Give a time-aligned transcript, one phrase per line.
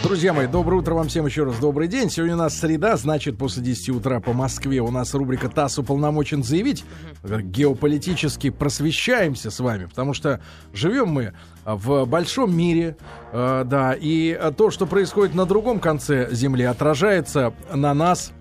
[0.00, 1.58] Друзья мои, доброе утро вам всем еще раз.
[1.58, 2.08] Добрый день.
[2.08, 6.42] Сегодня у нас среда, значит, после 10 утра по Москве у нас рубрика «ТАСС уполномочен
[6.42, 6.84] заявить».
[7.22, 10.40] Геополитически просвещаемся с вами, потому что
[10.72, 11.34] живем мы
[11.64, 12.96] в большом мире,
[13.32, 18.32] э, да, и то, что происходит на другом конце Земли, отражается на нас,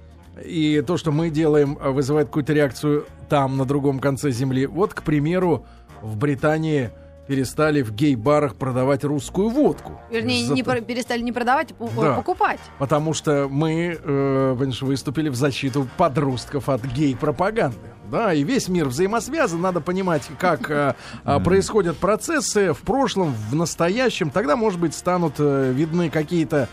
[0.44, 4.66] и то, что мы делаем, вызывает какую-то реакцию там, на другом конце Земли.
[4.66, 5.66] Вот, к примеру,
[6.02, 6.92] в Британии
[7.32, 9.98] перестали в гей-барах продавать русскую водку.
[10.11, 12.16] Вернее, За- не про- перестали не продавать, а Да.
[12.16, 12.59] покупать.
[12.77, 17.77] Потому что мы, э, выступили в защиту подростков от гей-пропаганды.
[18.12, 23.56] Да, и весь мир взаимосвязан, надо понимать, как э, а, происходят процессы в прошлом, в
[23.56, 24.30] настоящем.
[24.30, 26.68] Тогда, может быть, станут э, видны какие-то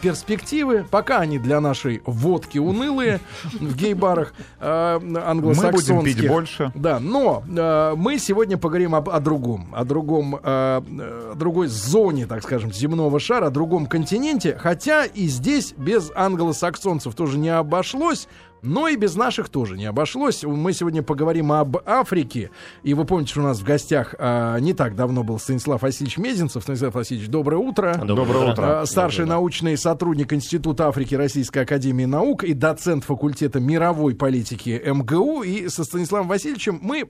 [0.00, 0.86] перспективы.
[0.90, 3.20] Пока они для нашей водки унылые
[3.60, 5.94] в гей-барах э, Мы англосаксонских.
[5.94, 6.72] будем пить больше.
[6.74, 12.26] Да, но э, мы сегодня поговорим об- о другом, о другом, э, э, другой зоне,
[12.26, 18.28] так скажем, земного шара, о другом континенте, хотя и здесь без англосаксонцев тоже не обошлось.
[18.66, 20.42] Но и без наших тоже не обошлось.
[20.42, 22.50] Мы сегодня поговорим об Африке.
[22.82, 26.18] И вы помните, что у нас в гостях а, не так давно был Станислав Васильевич
[26.18, 26.64] Мезенцев.
[26.64, 27.94] Станислав Васильевич, доброе утро.
[28.04, 28.80] Доброе утро.
[28.80, 35.42] А, Старший научный сотрудник Института Африки Российской Академии Наук и доцент факультета мировой политики МГУ.
[35.44, 37.08] И со Станиславом Васильевичем мы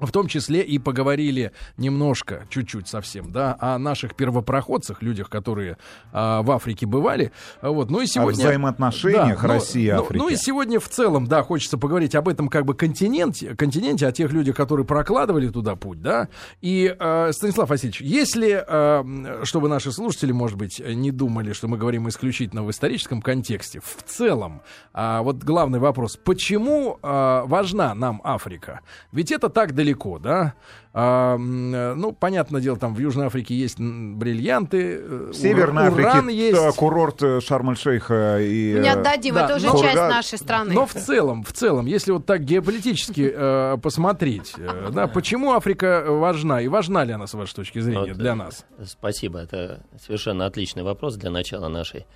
[0.00, 5.78] в том числе и поговорили немножко, чуть-чуть совсем, да, о наших первопроходцах, людях, которые
[6.12, 7.32] а, в Африке бывали.
[7.60, 8.44] А Вот, ну и сегодня...
[8.44, 10.18] взаимоотношениях ну, России и ну, Африки.
[10.18, 14.12] Ну и сегодня в целом, да, хочется поговорить об этом как бы континенте, континенте, о
[14.12, 16.28] тех людях, которые прокладывали туда путь, да.
[16.60, 21.76] И, э, Станислав Васильевич, если, э, чтобы наши слушатели, может быть, не думали, что мы
[21.76, 28.20] говорим исключительно в историческом контексте, в целом, а, вот главный вопрос, почему а, важна нам
[28.24, 28.80] Африка?
[29.12, 29.87] Ведь это так далеко,
[30.20, 30.54] да?
[31.00, 36.18] А, ну, понятное дело, там в Южной Африке есть бриллианты, э, В Северной ура- уран
[36.18, 36.58] Африке есть.
[36.60, 38.80] э, курорт э, Шарм-эль-Шейха и...
[38.80, 40.74] Не отдадим, да, это уже но- часть нашей страны.
[40.74, 46.04] Но в целом, в целом, если вот так геополитически э, посмотреть, э, да, почему Африка
[46.08, 48.64] важна и важна ли она с вашей точки зрения Вот, для нас?
[48.84, 49.38] Спасибо.
[49.38, 52.06] Это совершенно отличный вопрос для начала нашей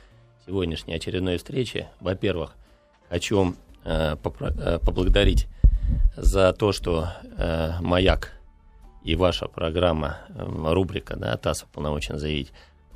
[0.46, 1.86] сегодняшней очередной встречи.
[2.00, 2.54] Во-первых,
[3.08, 3.54] хочу
[3.84, 5.46] э, попро- э, поблагодарить
[6.16, 8.32] за то, что э, «Маяк»
[9.04, 12.52] и ваша программа, э, рубрика да, «ТАСС уполномочен заявить»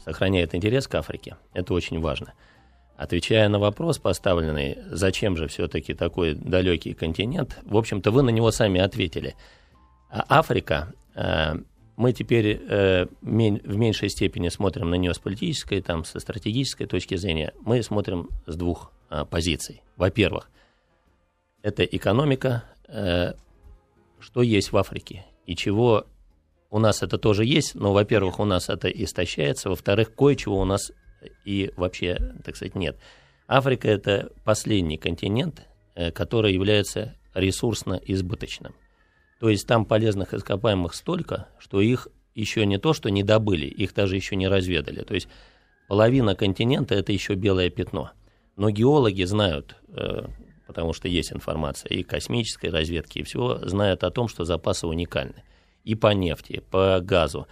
[0.06, 1.36] сохраняет интерес к Африке.
[1.52, 2.32] Это очень важно.
[2.96, 8.50] Отвечая на вопрос поставленный, зачем же все-таки такой далекий континент, в общем-то, вы на него
[8.52, 9.34] сами ответили.
[10.08, 11.56] А Африка, э,
[11.96, 17.16] мы теперь э, в меньшей степени смотрим на нее с политической, там, со стратегической точки
[17.16, 17.52] зрения.
[17.60, 19.82] Мы смотрим с двух э, позиций.
[19.96, 20.48] Во-первых,
[21.62, 26.06] это экономика, что есть в Африке и чего
[26.70, 30.92] у нас это тоже есть, но, во-первых, у нас это истощается, во-вторых, кое-чего у нас
[31.44, 32.98] и вообще, так сказать, нет.
[33.48, 38.74] Африка– это последний континент, э, который является ресурсно избыточным.
[39.40, 43.94] То есть там полезных ископаемых столько, что их еще не то, что не добыли, их
[43.94, 45.02] даже еще не разведали.
[45.02, 45.28] То есть
[45.88, 48.10] половина континента– это еще белое пятно.
[48.56, 50.26] Но геологи знают, э,
[50.76, 55.42] потому что есть информация и космической разведки, и всего, знают о том, что запасы уникальны.
[55.84, 57.46] И по нефти, по газу,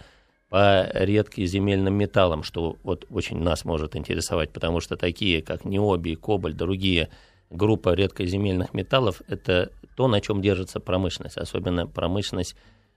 [0.47, 6.55] по редкоземельным металлам, что вот очень нас может интересовать, потому что такие, как необий, кобальт,
[6.55, 7.09] другие
[7.49, 12.55] группа редкоземельных металлов– это то, на чем держится промышленность, особенно промышленность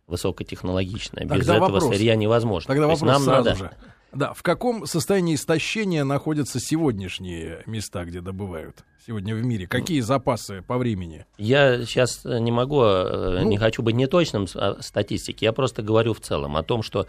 [0.09, 1.25] высокотехнологичная.
[1.25, 1.89] Без Тогда этого вопрос.
[1.89, 2.69] сырья невозможно.
[2.69, 3.55] Тогда вопрос нам сразу надо...
[3.57, 3.71] же.
[4.13, 9.67] Да, в каком состоянии истощения находятся сегодняшние места, где добывают сегодня в мире?
[9.67, 11.27] Какие запасы по времени?
[11.37, 13.49] Я сейчас не могу, э, Ну.
[13.49, 17.07] не хочу быть неточным с а, статистике, я просто говорю в целом о том, что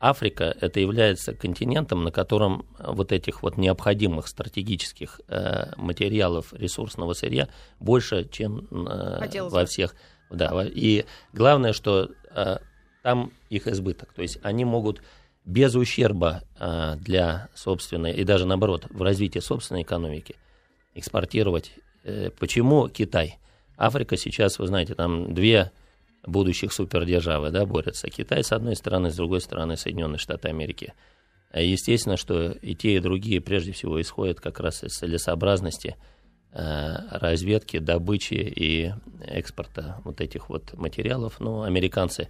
[0.00, 7.48] Африка это является континентом, на котором вот этих вот необходимых стратегических э, материалов ресурсного сырья
[7.80, 9.94] больше, чем э, Хотелось во всех.
[10.30, 12.56] Да, и главное, что э,
[13.02, 15.02] там их избыток, то есть они могут
[15.50, 20.36] без ущерба э, для собственной и даже наоборот в развитии собственной экономики
[20.94, 21.72] экспортировать.
[22.04, 23.38] Э, Почему Китай?
[23.76, 25.72] Африка сейчас, вы знаете, там две
[26.24, 28.08] будущих супердержавы да, борются.
[28.10, 30.94] Китай с одной стороны, с другой стороны Соединенные Штаты Америки.
[31.50, 35.96] А Естественно, что и те, и другие прежде всего исходят как раз из целесообразности
[36.52, 38.92] э, разведки, добычи и
[39.24, 41.40] экспорта вот этих вот материалов.
[41.40, 42.28] Но американцы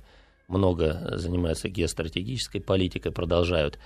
[0.51, 3.79] много занимаются геостратегической политикой, продолжают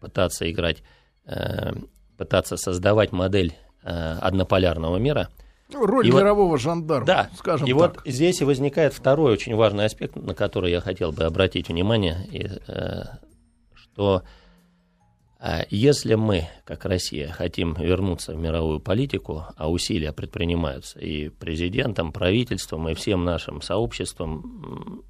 [0.00, 0.82] пытаться играть,
[1.26, 1.72] э,
[2.16, 5.28] пытаться создавать модель э, однополярного мира.
[5.72, 7.78] Ну, Роль И вот- мирового жандарма, Да, скажем и так.
[7.78, 12.26] вот здесь и возникает второй очень важный аспект, на который я хотел бы обратить внимание,
[12.30, 13.04] и, э,
[13.74, 14.22] что
[15.70, 22.88] Если мы, как Россия, хотим вернуться в мировую политику, а усилия предпринимаются и президентом, правительством,
[22.88, 25.04] и всем нашим сообществом,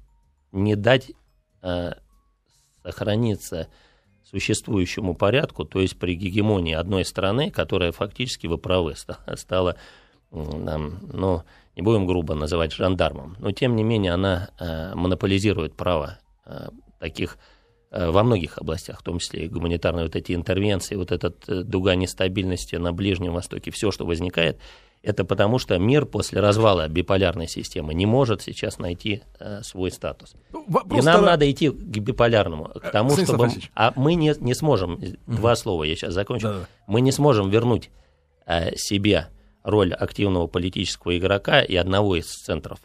[0.63, 1.11] не дать
[1.61, 1.93] э,
[2.83, 3.67] сохраниться
[4.23, 9.77] существующему порядку, то есть при гегемонии одной страны, которая фактически, вы правы, ста- стала,
[10.31, 11.43] ну,
[11.75, 16.69] не будем грубо называть жандармом, но тем не менее она э, монополизирует право э,
[16.99, 17.37] таких
[17.91, 21.61] э, во многих областях, в том числе и гуманитарные вот эти интервенции, вот эта э,
[21.61, 24.59] дуга нестабильности на Ближнем Востоке, все, что возникает,
[25.03, 30.35] это потому что мир после развала биполярной системы не может сейчас найти э, свой статус.
[30.51, 33.43] Ну, И вопрос нам тогда- надо идти к биполярному, к тому, Станислав чтобы...
[33.45, 33.71] Васильевич.
[33.75, 36.67] А мы не, не сможем, два слова я сейчас закончу, Да-да.
[36.87, 37.89] мы не сможем вернуть
[38.45, 39.27] э, себе
[39.63, 42.79] роль активного политического игрока и одного из центров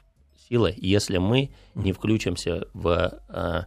[0.49, 3.63] силы, если мы не включимся в, э,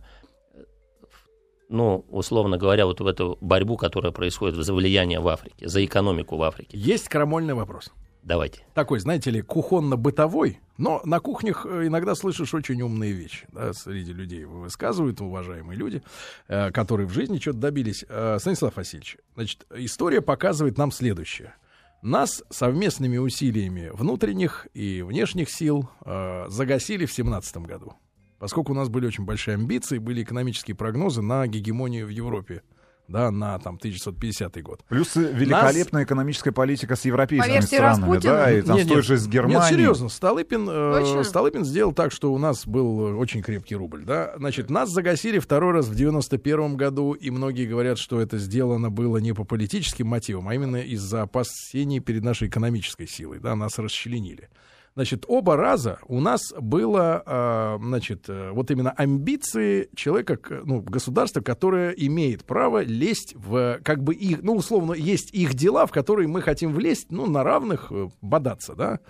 [1.69, 6.37] ну, условно говоря, вот в эту борьбу, которая происходит за влияние в Африке, за экономику
[6.37, 6.77] в Африке.
[6.77, 7.91] Есть крамольный вопрос.
[8.25, 8.65] Давайте.
[8.73, 13.45] Такой, знаете ли, кухонно-бытовой, но на кухнях э, иногда слышишь очень умные вещи.
[13.53, 16.01] Да, среди людей высказывают уважаемые люди,
[16.47, 18.03] э, которые в жизни что-то добились.
[18.09, 21.53] Э, Станислав Васильевич, значит, история показывает нам следующее.
[22.01, 27.93] Нас совместными усилиями внутренних и внешних сил э, загасили в 17 году.
[28.39, 32.63] Поскольку у нас были очень большие амбиции, были экономические прогнозы на гегемонию в Европе,
[33.07, 34.83] да, на там 1950 год.
[34.87, 38.33] Плюс великолепная экономическая политика с европейскими странами, Распутина?
[38.33, 39.05] да, и там Нет, с той нет.
[39.05, 39.59] же с Германией.
[39.59, 41.23] Нет, серьезно, Столыпин, э?
[41.23, 44.33] Столыпин сделал так, что у нас был э, очень крепкий рубль, да.
[44.37, 49.17] Значит, нас загасили второй раз в 91 году, и многие говорят, что это сделано было
[49.17, 54.49] не по политическим мотивам, а именно из-за опасений перед нашей экономической силой, да, нас расчленили.
[54.95, 61.41] Значит, оба раза у нас было, э, значит, э, вот именно амбиции человека, ну, государства,
[61.41, 66.29] которое имеет право лезть в, как бы их, ну, условно, есть их дела, в которые
[66.29, 69.01] мы хотим влезть, ну, на равных э, бодаться, да.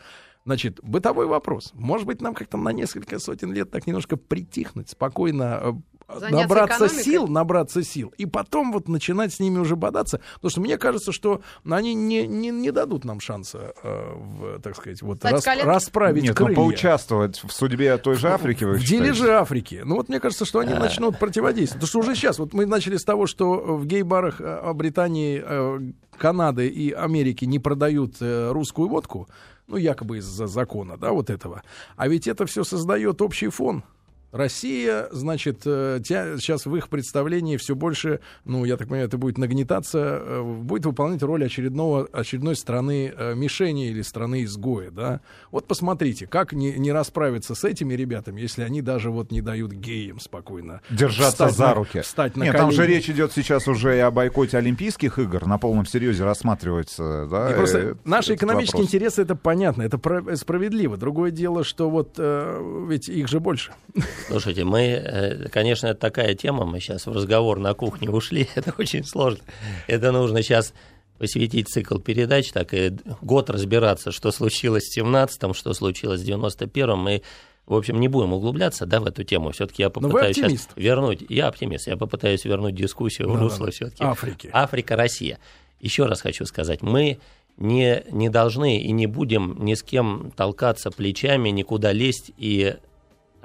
[0.44, 1.72] Значит, бытовой вопрос.
[1.76, 5.74] Может быть, нам как-то на несколько сотен лет так немножко притихнуть, спокойно э,
[6.08, 7.04] Заняться набраться экономикой?
[7.04, 10.22] сил, набраться сил, и потом вот начинать с ними уже бодаться.
[10.36, 14.76] Потому что мне кажется, что они не, не, не дадут нам шанса, э, в, так
[14.76, 16.56] сказать, вот Стать рас- расправить Нет, ну крылья.
[16.56, 19.04] поучаствовать в судьбе той же Африки, вы В считаете?
[19.14, 19.82] дележе Африки.
[19.84, 21.82] Ну вот мне кажется, что они начнут противодействовать.
[21.82, 25.80] Потому что уже сейчас, вот мы начали с того, что в гей-барах э, Британии, э,
[26.18, 29.28] Канады и Америки не продают э, русскую водку,
[29.68, 31.64] ну якобы из-за закона, да, вот этого.
[31.96, 33.84] А ведь это все создает общий фон.
[34.36, 39.18] Россия, значит, э, тя- сейчас в их представлении все больше, ну, я так понимаю, это
[39.18, 45.22] будет нагнетаться, э, будет выполнять роль очередного, очередной страны э, мишени или страны изгоя, да.
[45.52, 49.72] Вот посмотрите, как не, не расправиться с этими ребятами, если они даже вот не дают
[49.72, 52.02] геям спокойно Держаться за на- руки.
[52.02, 52.96] встать на Нет, там же колени.
[52.98, 55.46] речь идет сейчас уже и о бойкоте Олимпийских игр.
[55.48, 57.28] На полном серьезе рассматривается.
[57.32, 58.88] Да, И просто э, наши экономические вопрос.
[58.94, 60.98] интересы это понятно, это про- справедливо.
[60.98, 63.72] Другое дело, что вот э, ведь их же больше.
[64.28, 68.74] Слушайте, мы, э, конечно, это такая тема, мы сейчас в разговор на кухне ушли, это
[68.78, 69.44] очень сложно.
[69.88, 70.74] Это нужно сейчас
[71.18, 72.92] посвятить цикл передач, так и
[73.22, 77.00] год разбираться, что случилось в 17-м, что случилось в 91-м.
[77.00, 77.22] Мы,
[77.66, 79.52] в общем, не будем углубляться да, в эту тему.
[79.52, 83.50] Все-таки я попытаюсь сейчас вернуть, я оптимист, я попытаюсь вернуть дискуссию в Да-да-да.
[83.50, 84.04] русло все-таки.
[84.04, 84.50] Африки.
[84.52, 85.40] Африка, Россия.
[85.80, 87.20] Еще раз хочу сказать, мы
[87.58, 92.32] не, не должны и не будем ни с кем толкаться плечами, никуда лезть.
[92.38, 92.76] И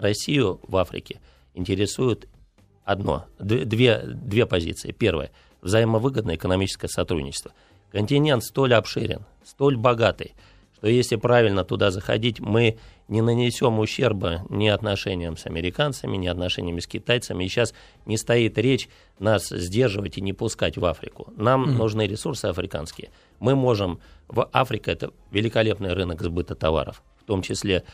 [0.00, 1.20] Россию в Африке
[1.54, 2.28] интересует
[2.84, 4.92] одно, две, две позиции.
[4.92, 5.30] Первое–
[5.62, 7.52] взаимовыгодное экономическое сотрудничество.
[7.92, 10.34] Континент столь обширен, столь богатый,
[10.76, 12.78] что если правильно туда заходить, мы
[13.08, 17.44] не нанесем ущерба ни отношениям с американцами, ни отношениями с китайцами.
[17.44, 17.74] И сейчас
[18.06, 18.88] не стоит речь
[19.18, 21.30] нас сдерживать и не пускать в Африку.
[21.36, 23.10] Нам нужны ресурсы африканские.
[23.40, 24.00] Мы можем...
[24.28, 27.84] В Африка– это великолепный рынок сбыта товаров, в том числе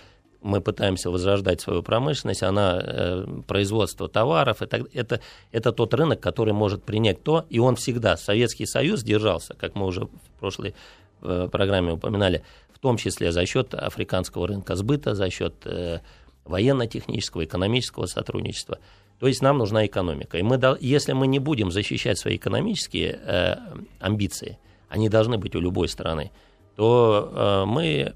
[0.47, 6.55] мы пытаемся возрождать свою промышленность, она э, производство товаров, это, это, это тот рынок, который
[6.55, 10.75] может принять то, и он всегда, Советский Союз держался, как мы уже в прошлой
[11.23, 15.99] э, программе упоминали, в том числе за счет африканского рынка сбыта, за счет э,
[16.45, 18.79] военно-технического, экономического сотрудничества.
[19.19, 20.39] То есть нам нужна экономика.
[20.39, 23.57] И мы, если мы не будем защищать свои экономические э,
[23.99, 26.31] амбиции, они должны быть у любой страны,
[26.77, 28.15] то э, мы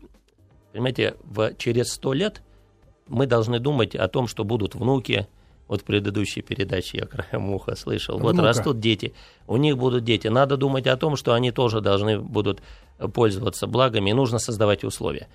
[0.73, 2.43] Понимаете, в, через сто лет
[3.09, 5.27] мы должны думать о том, что будут внуки.
[5.69, 8.19] Вот в предыдущей передаче я краем уха слышал.
[8.19, 8.49] Вот Внука.
[8.49, 9.15] растут дети,
[9.47, 10.27] у них будут дети.
[10.27, 12.61] Надо думать о том, что они тоже должны будут
[13.15, 15.29] пользоваться благами, и нужно создавать условия.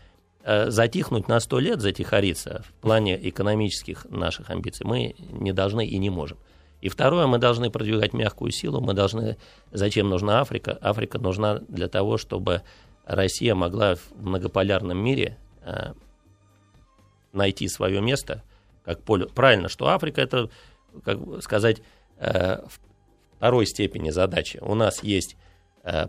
[0.44, 5.98] Э, Затихнуть на сто лет, затихариться в плане экономических наших амбиций мы не должны и
[5.98, 6.38] не можем.
[6.82, 9.38] И второе, мы должны продвигать мягкую силу, мы должны...
[9.72, 10.77] Зачем нужна Африка?
[10.82, 12.62] Африка нужна для того, чтобы
[13.06, 15.94] Россия могла в многополярном мире э,
[17.34, 18.44] найти свое место,
[18.84, 19.28] как поле.
[19.28, 20.50] Правильно, что Африка это,
[21.04, 21.82] как сказать,
[22.18, 22.64] э,
[23.38, 24.58] второй степени задачи.
[24.62, 25.38] У нас есть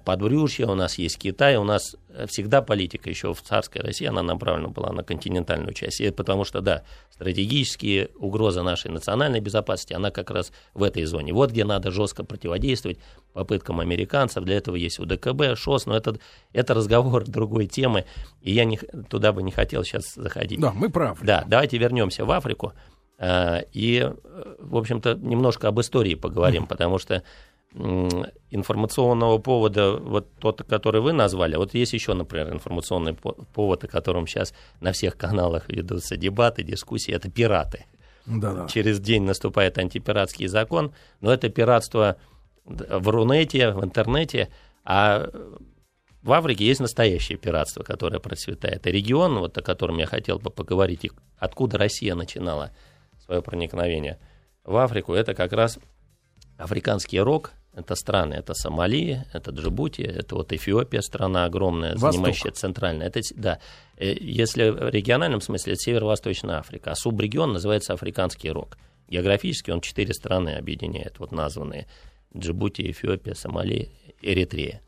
[0.05, 4.23] подбрюшье, у нас есть Китай, у нас э, всегда политика еще в царской России, она
[4.23, 6.01] направлена была на континентальную часть.
[6.01, 11.35] И потому что, да, стратегические угрозы нашей национальной безопасности, она как раз в этой зоне.
[11.35, 12.99] Вот где надо жестко противодействовать
[13.35, 14.45] попыткам американцев.
[14.45, 16.19] Для этого есть УДКБ, ШОС, но это,
[16.55, 18.07] это разговор другой темы,
[18.41, 18.79] и я не,
[19.11, 20.59] туда бы не хотел сейчас заходить.
[20.59, 21.19] Да, мы правы.
[21.23, 22.73] Да, давайте вернемся в Африку.
[23.19, 24.11] Э, и,
[24.59, 26.69] в общем-то, немножко об истории поговорим, mm-hmm.
[26.69, 27.23] потому что
[28.51, 34.27] информационного повода, вот тот, который вы назвали, вот есть еще, например, информационный повод, о котором
[34.27, 37.85] сейчас на всех каналах ведутся дебаты, дискуссии, это пираты.
[38.25, 38.67] Да-да.
[38.67, 42.17] Через день наступает антипиратский закон, но это пиратство
[42.65, 44.49] в Рунете, в интернете,
[44.85, 45.29] а
[46.23, 48.87] в Африке есть настоящее пиратство, которое процветает.
[48.87, 52.73] И регион, вот о котором я хотел бы поговорить, откуда Россия начинала
[53.25, 54.19] свое проникновение
[54.65, 55.79] в Африку, это как раз
[56.59, 62.13] африканский рок, это страны, это Сомали, это Джибути, это вот Эфиопия, страна огромная, Восток.
[62.13, 63.07] занимающая центральное.
[63.07, 63.59] Это, да,
[63.99, 68.79] э, если в региональном смысле, это Северо-Восточная Африка, а субрегион называется Африканский рог.
[69.09, 71.87] Географически он четыре страны объединяет, вот названные
[72.35, 73.91] Джибути, Эфиопия, Сомали,
[74.23, 74.81] Эритрея.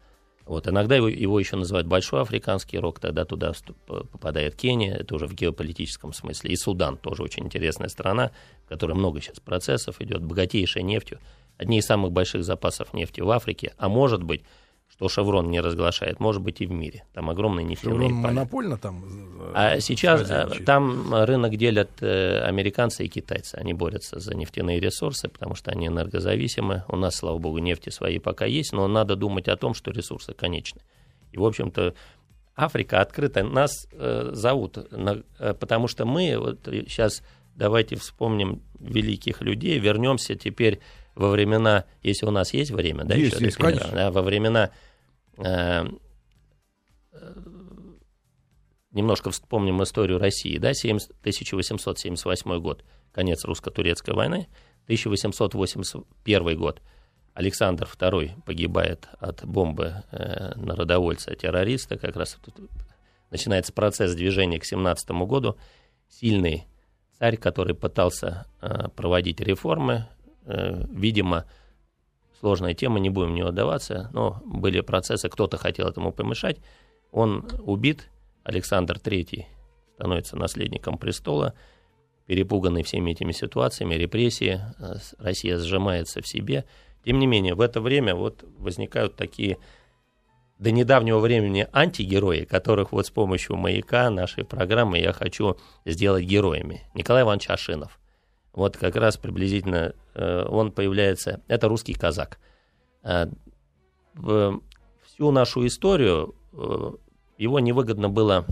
[0.47, 3.53] Вот, иногда его, его еще называют Большой Африканский рог, тогда туда
[3.87, 8.31] попадает Кения, это уже в геополитическом смысле, и Судан, тоже очень интересная страна,
[8.65, 11.19] в которой много сейчас процессов идет, богатейшая нефтью,
[11.59, 14.43] одни из самых больших запасов нефти в Африке, а может быть,
[14.91, 17.05] что Шеврон не разглашает, может быть и в мире.
[17.13, 19.05] Там огромные нефтяные Шеврон монопольно там?
[19.05, 23.57] Э, а сейчас э, там рынок делят э, американцы и китайцы.
[23.57, 26.85] Они борются за нефтяные ресурсы, потому что они энергозависимы.
[26.89, 30.33] У нас, слава богу, нефти свои пока есть, но надо думать о том, что ресурсы
[30.33, 30.81] конечны.
[31.33, 31.95] И, в общем-то,
[32.57, 33.45] Африка открыта.
[33.45, 37.23] Нас э, зовут, на, потому что мы вот сейчас
[37.55, 40.81] давайте вспомним великих людей, вернемся теперь
[41.19, 43.91] во времена, если у нас есть время, да, есть, еще есть, конечно.
[43.93, 44.71] Да, во времена
[45.37, 45.85] э,
[48.93, 54.49] немножко вспомним историю России, да, 70, 1878 год, конец русско-турецкой войны,
[54.85, 56.81] 1881 год,
[57.35, 62.55] Александр II погибает от бомбы э, народовольца-террориста, как раз тут
[63.31, 65.57] начинается процесс движения к 17 году,
[66.09, 66.69] сильный
[67.19, 70.18] царь, который пытался э, проводить реформы, Э,
[70.49, 71.45] видимо,
[72.41, 76.59] сложная тема, не будем в нее отдаваться, но были процессы, кто-то хотел этому помешать.
[77.11, 78.09] Он убит,
[78.45, 79.45] Александр III
[79.95, 81.55] становится наследником престола,
[82.27, 86.65] перепуганный всеми этими ситуациями, репрессии, э, Россия сжимается в себе.
[87.05, 89.57] Тем не менее, в это время вот возникают такие
[90.59, 96.83] до недавнего времени антигерои, которых вот с помощью маяка нашей программы я хочу сделать героями.
[96.95, 97.99] Николай Иванович Ашинов–
[98.53, 102.39] вот как раз приблизительно э, он появляется, это русский казак.
[103.03, 103.27] Э,
[104.15, 106.91] всю нашу историю э,
[107.39, 108.45] его невыгодно было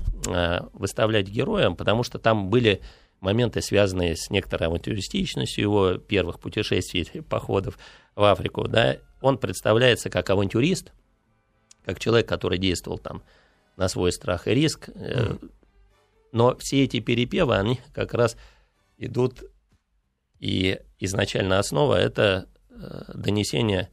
[0.73, 2.81] выставлять героем, потому что там были
[3.21, 7.79] моменты, связанные с некоторой авантюристичностью его первых путешествий, походов
[8.15, 8.69] в Африку.
[8.69, 8.99] Да?
[9.21, 10.93] Он представляется как авантюрист,
[11.85, 13.23] как человек, который действовал там
[13.76, 14.88] на свой страх и риск.
[16.33, 18.37] Но все эти перепевы, они как раз
[18.99, 19.45] идут
[20.38, 23.90] и изначально основа– это э, донесение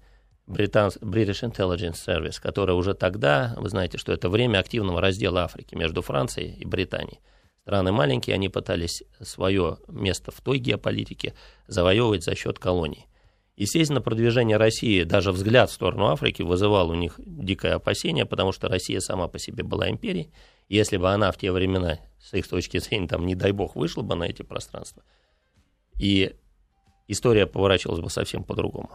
[0.47, 6.01] British Intelligence Service, которое уже тогда, вы знаете, что это время активного раздела Африки между
[6.01, 7.19] Францией и Британией.
[7.61, 11.33] Страны маленькие, они пытались свое место в той геополитике
[11.67, 13.07] завоевывать за счет колоний.
[13.55, 18.67] Естественно, продвижение России, даже взгляд в сторону Африки вызывал у них дикое опасение, потому что
[18.67, 20.33] Россия сама по себе была империей.
[20.67, 24.01] Если бы она в те времена, с их точки зрения, там, не дай бог, вышла
[24.01, 25.03] бы на эти пространства,
[26.03, 26.35] и
[27.07, 28.89] история поворачивалась бы совсем по-другому.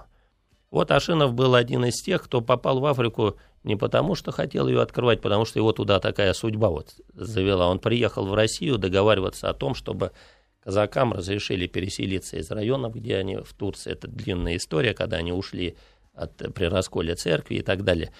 [0.70, 4.82] Вот Ашинов был один из тех, кто попал в Африку не потому, что хотел ее
[4.82, 7.68] открывать, потому что его туда такая судьба вот завела.
[7.68, 10.12] Он приехал в Россию договариваться о том, чтобы
[10.62, 13.90] казакам разрешили переселиться из районов, где они в Турции.
[13.90, 15.78] Это длинная история, когда они ушли
[16.12, 18.12] от, при расколе церкви и так далее.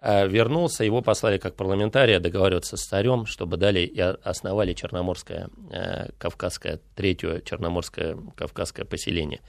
[0.00, 6.10] А вернулся, его послали как парламентария договариваться с царем, чтобы дали и основали Черноморское, э,
[6.18, 9.40] Кавказское, третье Черноморское Кавказское поселение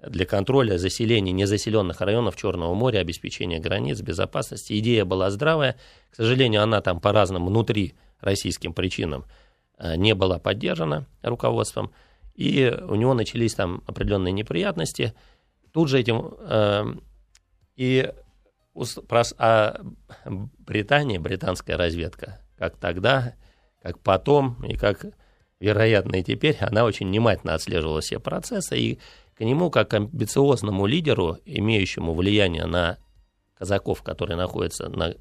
[0.00, 4.78] для контроля заселения незаселенных районов Черного моря, обеспечения границ, безопасности.
[4.78, 5.76] Идея была здравая.
[6.10, 9.24] К сожалению, она там по разным внутри российским причинам
[9.78, 11.90] э, не была поддержана руководством.
[12.36, 15.12] И у него начались там определенные неприятности.
[15.72, 16.84] тут же этим э,
[17.74, 18.12] и
[19.38, 19.80] а
[20.58, 23.34] Британия, британская разведка, как тогда,
[23.82, 25.06] как потом и как
[25.60, 28.98] вероятно и теперь, она очень внимательно отслеживала все процессы, и
[29.34, 32.98] к нему, как амбициозному лидеру, имеющему влияние на
[33.56, 35.14] казаков, которые находятся на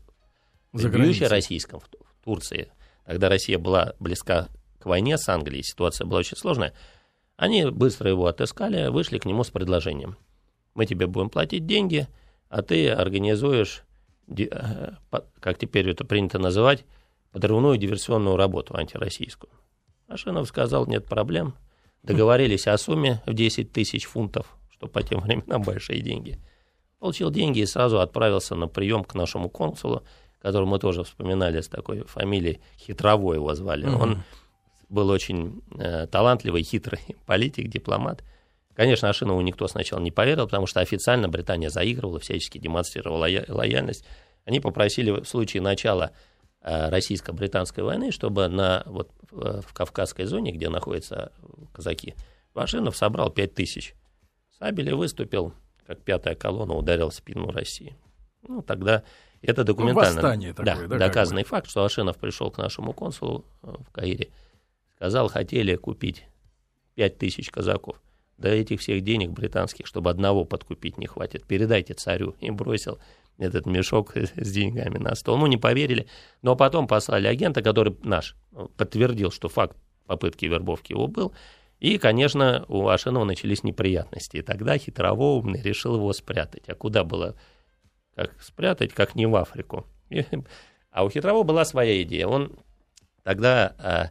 [0.73, 1.27] границей.
[1.27, 2.71] российском, в Ту- в Турции,
[3.05, 4.47] когда Россия была близка
[4.79, 6.73] к войне с Англией, ситуация была очень сложная,
[7.35, 10.17] они быстро его отыскали, вышли к нему с предложением.
[10.73, 12.07] Мы тебе будем платить деньги,
[12.49, 13.83] а ты организуешь,
[14.27, 14.91] э,
[15.39, 16.85] как теперь это принято называть,
[17.31, 19.51] подрывную диверсионную работу антироссийскую.
[20.07, 21.55] Ашинов сказал, нет проблем.
[22.03, 26.39] Договорились о сумме в 10 тысяч фунтов, что по тем временам большие деньги.
[26.99, 30.03] Получил деньги и сразу отправился на прием к нашему консулу,
[30.41, 33.87] которого мы тоже вспоминали с такой фамилией, Хитровой его звали.
[33.87, 34.23] Он
[34.89, 38.23] был очень э, талантливый, хитрый политик, дипломат.
[38.77, 44.05] Конечно, Ашинову никто сначала не поверил, потому что официально Британия заигрывала, всячески демонстрировала лоя- лояльность.
[44.45, 46.11] Они попросили в случае начала
[46.61, 51.31] э, российско-британской войны, чтобы на, вот, в в Кавказской зоне, где находятся
[51.73, 52.13] казаки,
[52.53, 53.95] Ашинов собрал 5 тысяч.
[54.59, 55.53] Сабель выступил,
[55.87, 57.97] как пятая колонна, ударил в спину России.
[58.47, 59.01] Ну, тогда
[59.41, 63.73] это документально восстание такое, да, да, доказанный факт, что Ашинов пришел к нашему консулу э,
[63.87, 64.29] в Каире,
[64.97, 66.25] сказал, хотели купить
[66.93, 67.99] 5 тысяч казаков.
[68.37, 71.45] Да этих всех денег британских, чтобы одного подкупить не хватит.
[71.45, 72.35] Передайте царю.
[72.39, 72.99] И бросил
[73.37, 75.37] этот мешок с деньгами на стол.
[75.37, 76.07] Ну, не поверили.
[76.41, 79.75] Но потом послали агента, который наш э, подтвердил, что факт
[80.05, 81.33] попытки вербовки его был.
[81.79, 84.37] И, конечно, у Ашинова начались неприятности.
[84.37, 86.69] И тогда хитроумный решил его спрятать.
[86.69, 87.35] А куда было
[88.15, 89.85] как спрятать, как не в Африку?
[90.89, 92.25] А у Хитрового была своя идея.
[92.25, 92.57] Он
[93.21, 94.09] тогда а,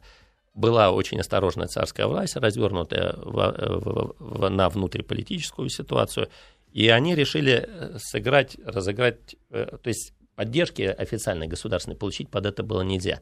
[0.56, 6.28] была очень осторожная царская власть, развернутая в- в- в- на внутриполитическую ситуацию,
[6.72, 12.62] и они решили э, сыграть, разыграть, э, то есть поддержки официальной государственной получить под это
[12.62, 13.20] было нельзя.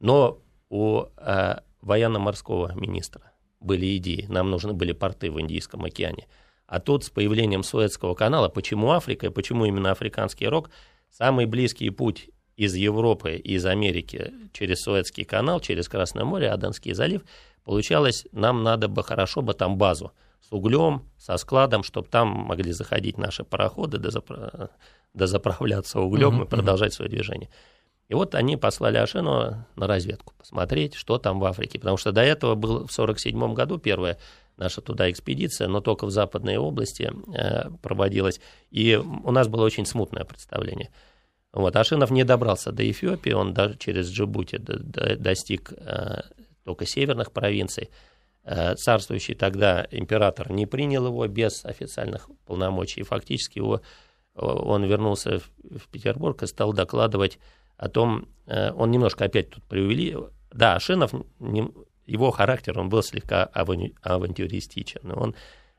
[0.00, 6.26] Но у э, военно-морского министра были идеи, нам нужны были порты в Индийском океане.
[6.66, 10.70] А тут с появлением Суэцкого канала, почему Африка и почему именно африканский рог,
[11.10, 16.92] самый близкий путь из Европы и из Америки через Суэцкий канал, через Красное море, Аденский
[16.92, 17.22] залив,
[17.64, 22.72] получалось, нам надо бы хорошо бы там базу с углем, со складом, чтобы там могли
[22.72, 24.68] заходить наши пароходы, дозапра-
[25.14, 27.48] дозаправляться углем Мгм, и продолжать свое движение.
[28.08, 31.78] И вот они послали Ашинова на разведку, посмотреть, что там в Африке.
[31.78, 34.18] Потому что до этого был в 1947 году первая
[34.58, 38.38] наша туда экспедиция, но только в западной области э, проводилась.
[38.70, 40.90] И у нас было очень смутное представление.
[41.52, 46.22] Вот, Ашинов не добрался до Эфиопии, он даже через Джибути до- до- достиг э,
[46.64, 47.90] только северных провинций.
[48.44, 53.00] Э, царствующий тогда император не принял его без официальных полномочий.
[53.00, 53.80] И фактически его,
[54.34, 57.38] он вернулся в, Петербург и стал докладывать
[57.76, 60.16] о том, э, он немножко опять тут преувели.
[60.52, 61.12] Да, Ашинов,
[62.06, 65.12] его характер, он был слегка аван- авантюристичен.
[65.12, 65.34] Он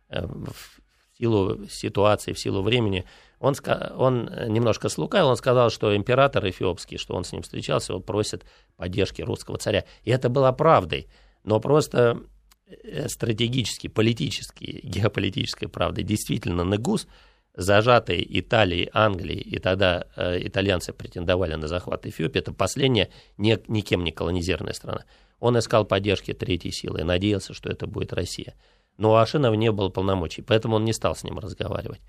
[0.09, 0.81] в
[1.17, 3.05] силу ситуации, в силу времени,
[3.41, 3.55] он,
[3.97, 8.45] он немножко слукавил, он сказал, что император эфиопский, что он с ним встречался, он просит
[8.77, 9.83] поддержки русского царя.
[10.03, 11.07] И это было правдой,
[11.43, 12.21] но просто
[12.67, 16.03] э, стратегически, политически, геополитической правдой.
[16.03, 17.07] Действительно, Негус,
[17.55, 24.03] зажатый Италией, Англией, и тогда э, итальянцы претендовали на захват Эфиопии, это последняя не, никем
[24.03, 25.05] не колонизированная страна.
[25.39, 28.53] Он искал поддержки третьей силы и надеялся, что это будет Россия.
[28.97, 32.01] Но у Ашинова не было полномочий, поэтому он не стал с ним разговаривать.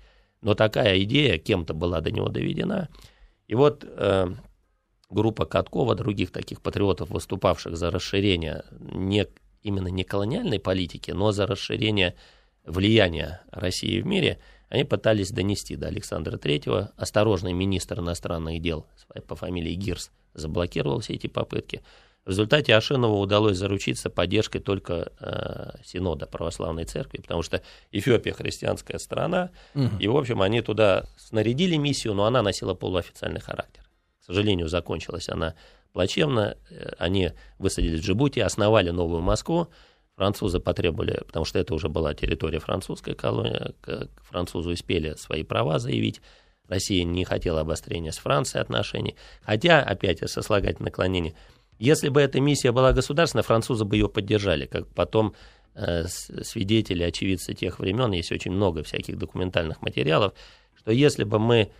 [0.43, 2.89] Но такая идея кем-то была до него доведена.
[3.47, 4.27] И вот э,
[5.09, 9.25] группа Каткова, других таких патриотов, выступавших за расширение не,
[9.61, 12.15] именно не колониальной политики, но за расширение
[12.65, 16.91] влияния России в мире, они пытались донести до Александра Третьего.
[16.97, 18.85] Осторожный министр иностранных дел
[19.27, 21.81] по фамилии Гирс заблокировал все эти попытки.
[22.25, 28.97] В результате Ашинову удалось заручиться поддержкой только э, Синода Православной Церкви, потому что Эфиопия христианская
[28.97, 29.97] страна, Мгм.
[29.99, 33.83] и, в общем, они туда снарядили миссию, но она носила полуофициальный характер.
[34.21, 35.53] К сожалению, закончилась она
[35.91, 36.55] плачевно.
[36.71, 39.67] Э, Они высадились в Джибути, основали новую Москву.
[40.15, 45.79] Французы потребовали, потому что это уже была территория французской колонии, к французу успели свои права
[45.79, 46.21] заявить.
[46.69, 49.15] Россия не хотела обострения с Францией отношений.
[49.41, 51.33] Хотя, опять сослагательное наклонение,
[51.79, 55.33] если бы эта миссия была государственная, французы бы ее поддержали, как потом
[55.75, 60.33] э, свидетели, очевидцы тех времен, есть очень много всяких документальных материалов,
[60.75, 61.71] что если бы мы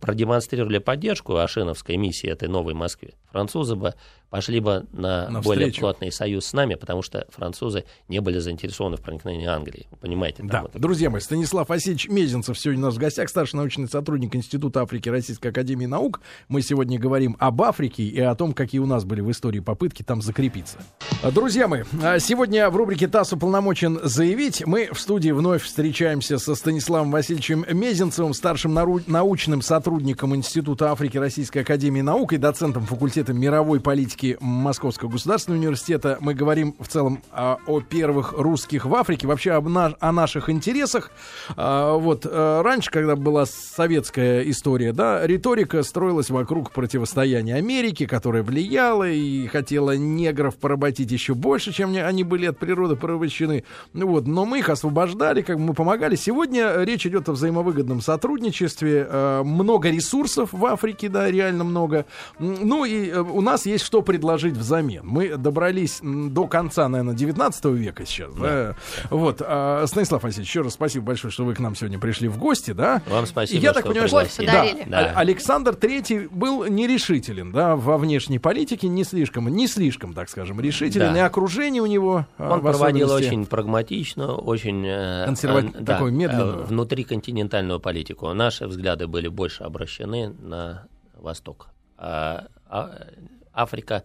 [0.00, 3.94] продемонстрировали поддержку Ашиновской миссии этой новой Москве, французы бы
[4.30, 5.42] пошли бы на Навстречу.
[5.42, 9.86] более плотный союз с нами, потому что французы не были заинтересованы в проникновении Англии.
[9.90, 10.42] Вы понимаете?
[10.44, 14.34] Да, вот друзья мои, Станислав Васильевич Мезенцев сегодня у нас в гостях, старший научный сотрудник
[14.36, 16.20] Института Африки Российской Академии Наук.
[16.48, 20.02] Мы сегодня говорим об Африке и о том, какие у нас были в истории попытки
[20.02, 20.78] там закрепиться.
[21.34, 24.64] Друзья мои, а, сегодня в рубрике ТАСС уполномочен заявить.
[24.64, 28.74] Мы в студии вновь встречаемся со Станиславом Васильевичем Мезенцевым, старшим
[29.06, 36.18] научным сотрудником Института Африки Российской Академии Наук и доцентом факультета мировой политики Московского государственного университета.
[36.20, 40.48] Мы говорим в целом а, о первых русских в Африке, вообще об на- о наших
[40.50, 41.10] интересах.
[41.56, 48.42] А, вот э, раньше, когда была советская история, да, риторика строилась вокруг противостояния Америки, которая
[48.42, 53.64] влияла и хотела негров поработить еще больше, чем они были от природы порабощены.
[53.92, 56.16] Ну вот, но мы их освобождали, как бы мы помогали.
[56.16, 59.06] Сегодня речь идет о взаимовыгодном сотрудничестве.
[59.08, 62.04] Э, много ресурсов в Африке, да, реально много.
[62.38, 65.02] Ну и э, у нас есть что предложить взамен.
[65.04, 68.34] Мы добрались до конца, наверное, 19 века сейчас.
[68.34, 68.74] Да.
[69.10, 69.40] Вот.
[69.44, 72.72] а, Станислав Васильевич, еще раз спасибо большое, что вы к нам сегодня пришли в гости,
[72.72, 73.02] да.
[73.08, 74.66] Вам спасибо, И я так что понимаю, что да.
[74.86, 75.12] Да.
[75.16, 81.14] Александр Третий был нерешителен, да, во внешней политике, не слишком, не слишком, так скажем, решителен.
[81.14, 81.18] Да.
[81.18, 86.60] И окружение у него а, Он проводил очень прагматично, очень э, Консервати- э, такой медленную.
[86.60, 88.32] э, внутриконтинентальную политику.
[88.32, 91.68] Наши взгляды были больше обращены на восток.
[91.96, 93.06] А, а,
[93.62, 94.04] Африка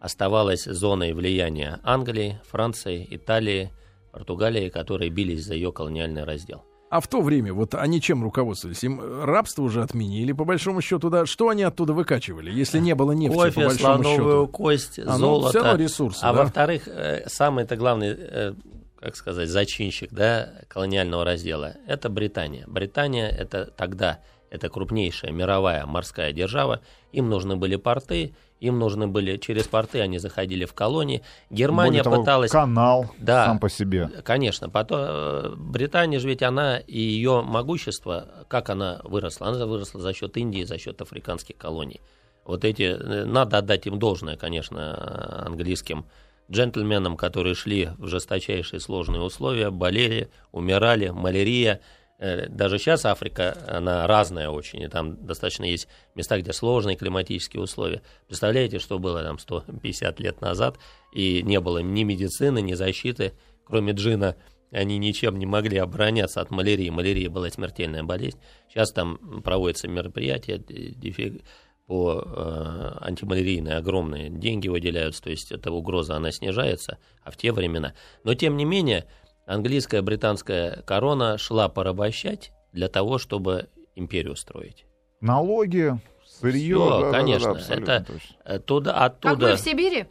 [0.00, 3.70] оставалась зоной влияния Англии, Франции, Италии,
[4.12, 6.64] Португалии, которые бились за ее колониальный раздел.
[6.90, 8.84] А в то время вот они чем руководствовались?
[8.84, 11.24] Им рабство уже отменили, по большому счету, да.
[11.24, 14.48] Что они оттуда выкачивали, если не было нефти, по Кофе, большому слоновую счету?
[14.52, 15.58] кость, А, ну, золото.
[15.58, 16.42] равно ресурсы, а да?
[16.42, 18.54] во-вторых, э, самый-то главный, э,
[19.00, 22.64] как сказать, зачинщик да, колониального раздела– это Британия.
[22.66, 24.18] Британия– это тогда
[24.52, 26.80] это крупнейшая мировая морская держава.
[27.12, 31.22] Им нужны были порты, им нужны были через порты, они заходили в колонии.
[31.48, 32.50] Германия Более того, пыталась...
[32.50, 33.46] канал Да.
[33.46, 34.10] сам по себе.
[34.22, 39.48] Конечно, потом э, Британия же ведь она и ее могущество, как она выросла?
[39.48, 42.02] Она выросла за счет Индии, за счет африканских колоний.
[42.44, 46.04] Вот эти, э, надо отдать им должное, конечно, английским
[46.50, 51.80] джентльменам, которые шли в жесточайшие сложные условия, болели, умирали, малярия.
[52.22, 57.60] Э, Даже сейчас Африка, она разная очень, и там достаточно есть места, где сложные климатические
[57.60, 58.00] условия.
[58.28, 60.78] Представляете, что было там 150 лет назад,
[61.12, 63.32] и не было ни медицины, ни защиты,
[63.64, 64.36] кроме джина,
[64.70, 66.90] они ничем не могли обороняться от малярии.
[66.90, 68.38] Малярия была смертельная болезнь.
[68.68, 70.62] Сейчас там проводятся мероприятия
[71.88, 77.52] по э, антималярийные огромные деньги выделяются, то есть эта угроза, она снижается, а в те
[77.52, 77.94] времена.
[78.22, 79.06] Но тем не менее,
[79.46, 84.86] английская, британская корона шла порабощать для того, чтобы империю строить.
[85.20, 86.76] Налоги, сырье.
[86.76, 88.36] Всё, да, да, да, конечно, абсолютно это- точно.
[88.44, 89.48] Э, Туда, Как оттуда...
[89.50, 90.06] мы в Сибири?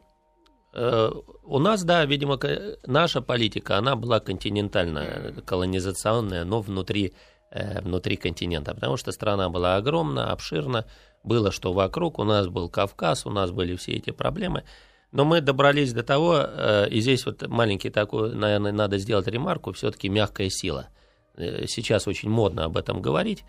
[0.74, 1.12] Э,
[1.44, 2.40] У нас, да, видимо,
[2.86, 7.14] наша политика, она была континентальная, колонизационная, но внутри,
[7.52, 10.86] э, внутри континента, потому что страна была огромна, обширна,
[11.24, 14.64] было что вокруг, у нас был Кавказ, у нас были все эти проблемы,
[15.12, 19.74] но мы добрались до того, э, и здесь вот маленький такой, наверное, надо сделать ремарку,
[19.74, 20.88] все-таки мягкая сила.
[21.36, 23.44] Э, Сейчас очень модно об этом говорить,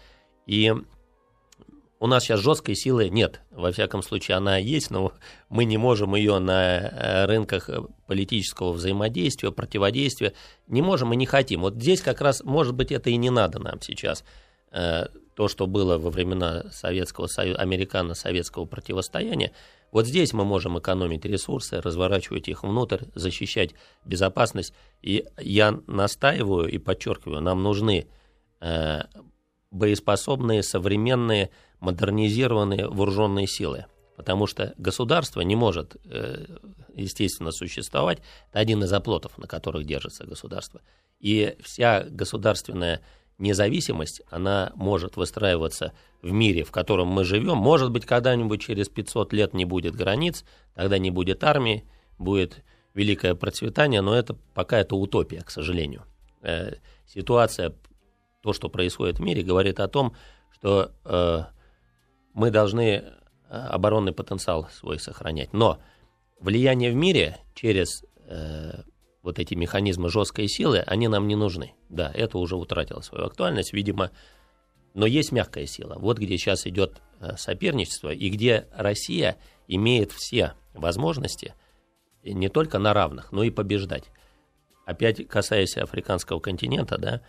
[0.47, 0.75] и
[2.01, 3.43] у нас сейчас жесткой силы нет.
[3.53, 5.13] Во всяком случае, она есть, но
[5.49, 7.71] мы не можем ее на э, рынках
[8.09, 10.33] политического взаимодействия, противодействия.
[10.67, 11.61] Не можем и не хотим.
[11.61, 14.25] Вот здесь как раз, может быть, это и не надо нам сейчас.
[14.71, 19.53] То, что было во времена Советского Союза, американо-советского противостояния,
[19.93, 23.75] вот здесь мы можем экономить ресурсы, разворачивать их внутрь, защищать
[24.07, 24.73] безопасность.
[25.03, 28.09] И я настаиваю и подчеркиваю, нам нужны
[28.61, 29.03] э,
[29.71, 31.51] боеспособные, современные,
[31.81, 33.85] модернизированные вооруженные силы.
[34.17, 36.47] Потому что государство не может, э,
[36.95, 38.21] естественно, существовать.
[38.51, 40.81] Это один из оплотов, на которых держится государство.
[41.21, 43.03] И вся государственная
[43.39, 45.93] независимость, она может выстраиваться
[46.23, 47.57] в мире, в котором мы живем.
[47.57, 51.85] Может быть, когда-нибудь через 500 лет не будет границ, тогда не будет армии,
[52.19, 52.63] будет
[52.95, 56.05] великое процветание, но это пока это утопия, к сожалению.
[56.43, 56.75] Э,
[57.07, 57.75] Ситуация,
[58.43, 60.15] то, что происходит в мире, говорит о том,
[60.51, 61.43] что э,
[62.33, 63.03] мы должны э,
[63.51, 65.53] оборонный потенциал свой сохранять.
[65.53, 65.79] Но
[66.41, 68.83] влияние в мире через э,
[69.23, 71.75] вот эти механизмы жесткой силы, они нам не нужны.
[71.89, 74.11] Да, это уже утратило свою актуальность, видимо.
[74.95, 75.97] Но есть мягкая сила.
[75.99, 81.55] Вот где сейчас идет э, соперничество, и где Россия имеет все возможности
[82.25, 84.05] не только на равных, но и побеждать.
[84.85, 87.23] Опять касаясь африканского континента, да,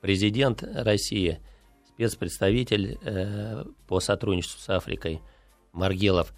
[0.00, 1.40] президент России,
[1.88, 5.20] спецпредставитель э, по сотрудничеству с Африкой
[5.72, 6.32] Маргелов,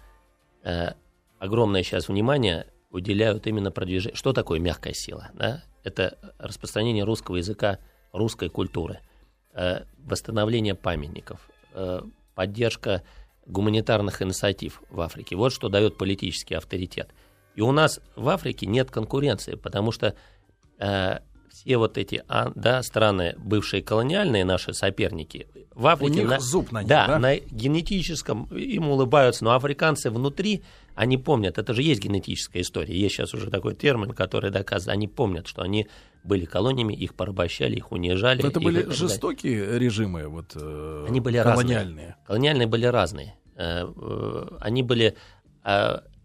[0.63, 0.93] э,
[1.39, 4.15] огромное сейчас внимание уделяют именно продвижению.
[4.15, 5.31] Что такое мягкая сила?
[5.33, 5.63] Да?
[5.83, 7.79] Это распространение русского языка,
[8.13, 8.99] русской культуры,
[9.53, 12.01] э, восстановление памятников, э,
[12.35, 13.01] поддержка
[13.47, 15.35] гуманитарных инициатив в Африке.
[15.35, 17.09] Вот что дает политический авторитет.
[17.55, 20.15] И у нас в Африке нет конкуренции, потому что
[20.77, 21.19] э,
[21.63, 26.11] все вот эти а, да, страны, бывшие колониальные наши соперники, в Африке...
[26.11, 27.19] У них на, зуб на них, да, да?
[27.19, 30.63] на генетическом им улыбаются, но африканцы внутри,
[30.95, 35.07] они помнят, это же есть генетическая история, есть сейчас уже такой термин, который доказывает, они
[35.07, 35.87] помнят, что они
[36.23, 38.41] были колониями, их порабощали, их унижали.
[38.41, 42.07] Но это их были жестокие режимы, вот э, Они были колониальные.
[42.07, 42.15] разные.
[42.27, 43.35] Колониальные были разные.
[43.55, 45.15] Э, э, Они были...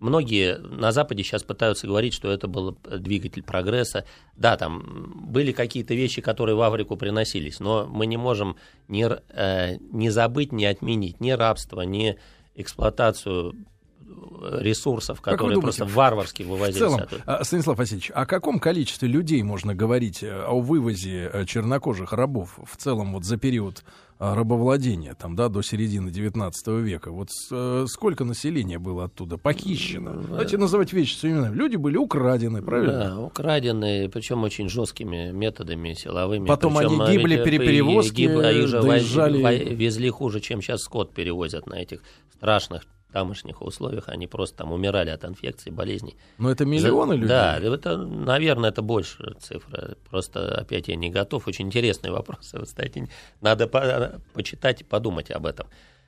[0.01, 4.05] Многие на Западе сейчас пытаются говорить, что это был двигатель прогресса.
[4.37, 8.57] Да, там были какие-то вещи, которые в Африку приносились, но мы не можем
[8.87, 12.17] не, э, не забыть, не отменить ни рабство, ни
[12.55, 13.55] эксплуатацию
[14.01, 17.23] э, ресурсов, которые думаете, просто варварски В вывозились целом, оттуда.
[17.27, 22.77] а, Станислав Васильевич, о каком количестве людей можно говорить э, о вывозе чернокожих рабов в
[22.77, 23.83] целом вот за период
[24.19, 27.11] рабовладения, там, да, до середины 19 века?
[27.11, 30.13] Вот э, сколько населения было оттуда похищено?
[30.29, 31.57] Давайте называть вещи своими именами.
[31.57, 32.99] Люди были украдены, правильно?
[32.99, 36.47] Да, украденные, причем очень жесткими методами силовыми.
[36.47, 40.63] Потом Причем, они гибли ведь, при перевозке, гибли, а их же доезжали- везли хуже, чем
[40.63, 42.03] сейчас скот перевозят на этих
[42.37, 44.09] страшных тамошних условиях.
[44.09, 46.17] Они просто там умирали от инфекций, болезней.
[46.39, 47.29] Но это миллионы За- людей.
[47.29, 49.97] Да, это, наверное, это больше цифра.
[50.11, 51.49] Просто опять я не готов.
[51.49, 52.59] Очень интересные вопросы.
[52.59, 53.09] Вот, кстати,
[53.41, 55.67] надо по- почитать и подумать об этом.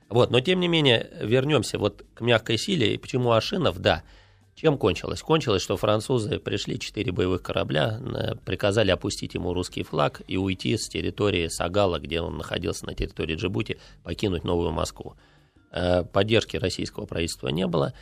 [0.09, 2.93] Вот, но тем не менее, вернемся вот к мягкой силе.
[2.93, 4.03] И почему Ашинов, да.
[4.53, 5.21] Чем кончилось?
[5.21, 7.99] Кончилось, что французы пришли, четыре боевых корабля,
[8.45, 13.35] приказали опустить ему русский флаг и уйти с территории Сагала, где он находился на территории
[13.37, 15.15] Джибути, покинуть Новую Москву.
[15.71, 17.93] Э, Поддержки российского правительства не было.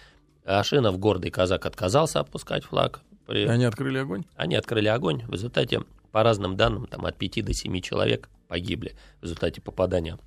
[0.46, 3.02] Ашинов, гордый казак, отказался опускать флаг.
[3.28, 4.26] При- Они открыли огонь?
[4.36, 5.24] Они открыли огонь.
[5.28, 10.18] В результате, по разным данным, там от 5 до 7 человек погибли в результате попадания.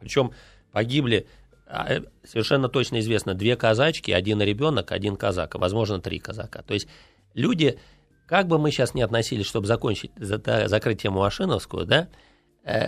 [0.00, 0.32] Причем
[0.72, 1.26] погибли,
[1.66, 6.62] а, э, совершенно точно известно, две казачки, один ребенок, один казак, возможно, три казака.
[6.62, 6.88] То есть
[7.34, 7.78] люди,
[8.26, 12.08] как бы мы сейчас не относились, чтобы закончить, закрыть тему Ашиновскую, да,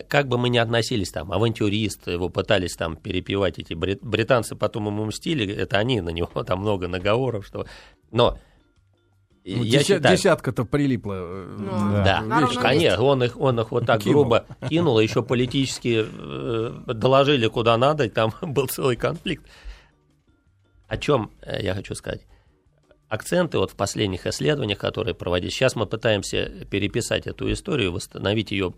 [0.09, 4.87] как бы мы ни относились, там, авантюрист, его пытались там перепевать эти брит- британцы, потом
[4.87, 7.67] ему мстили, это они на него, там много наговоров, что...
[8.11, 8.39] Но
[9.45, 11.15] Ну, я деся- считаю, Десятка-то прилипла.
[11.17, 14.21] э, Ну, да, ровном конечно, он их, он их вот так Кинул.
[14.25, 19.47] грубо кинул, еще политически э, доложили куда надо, и там был целый конфликт.
[20.87, 22.21] О чем э, я хочу сказать?
[23.13, 28.73] Акценты вот в последних исследованиях, которые проводились, сейчас мы пытаемся переписать эту историю, восстановить ее,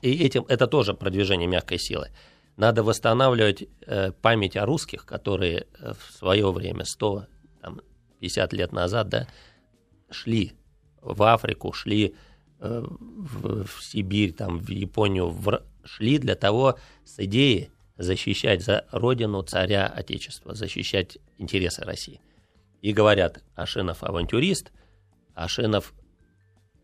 [0.00, 2.08] и этим это тоже продвижение мягкой силы.
[2.56, 7.26] Надо восстанавливать э, память о русских, которые э, в свое время, 100,
[7.60, 7.82] там,
[8.20, 9.28] 50 лет назад, да,
[10.10, 10.54] шли
[11.02, 12.14] в Африку, шли
[12.60, 18.86] э, в, в Сибирь, там, в Японию, в шли для того с идеей защищать за
[18.90, 22.22] родину царя Отечества, защищать интересы России.
[22.86, 24.70] И говорят, Ашинов авантюрист,
[25.34, 25.92] Ашинов...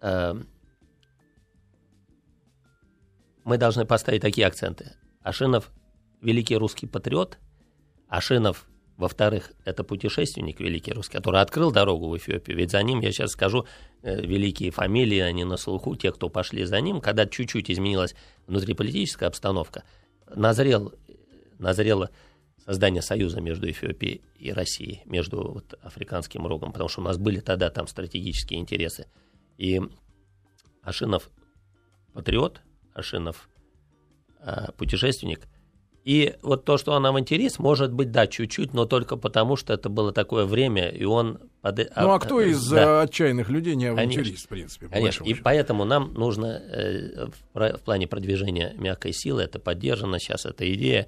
[0.01, 0.35] э,
[3.45, 4.97] мы должны поставить такие акценты.
[5.21, 5.71] Ашинов
[6.21, 7.39] великий русский патриот,
[8.09, 12.57] Ашинов во-вторых, это путешественник великий русский, который открыл дорогу в Эфиопию.
[12.57, 13.65] Ведь за ним, я сейчас скажу,
[14.03, 18.17] э, великие фамилии, они на слуху, те, кто пошли за ним, когда чуть-чуть изменилась
[18.49, 19.85] внутриполитическая обстановка,
[20.35, 20.95] назрел,
[21.61, 22.11] назрело
[22.65, 27.41] создание союза между Эфиопией и Россией, между вот, африканским рогом, потому что у нас были
[27.41, 29.07] тогда там стратегические интересы.
[29.59, 29.81] И
[30.83, 31.31] Ашинов
[32.13, 32.61] патриот,
[32.95, 33.49] Ашинов
[34.41, 35.47] э, путешественник–
[36.05, 39.89] и вот то, что он авантюрист, может быть, да, чуть-чуть, но только потому, что это
[39.89, 41.39] было такое время, и он...
[41.61, 41.79] Под...
[41.79, 43.03] Ну а кто из Да.
[43.03, 44.45] э, отчаянных людей не авантюрист, Конечно.
[44.45, 44.87] в принципе?
[44.87, 50.19] по Конечно, и поэтому нам нужно э, в в плане продвижения мягкой силы, это поддержано
[50.19, 51.07] сейчас, эта идея.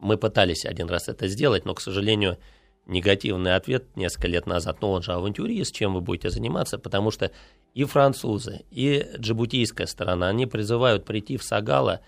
[0.00, 2.38] Мы пытались один раз это сделать, но, к сожалению,
[2.86, 7.30] негативный ответ несколько лет назад, ну он же авантюрист, чем вы будете заниматься, потому что
[7.74, 12.00] и французы, и джибутийская сторона, они призывают прийти в Сагала,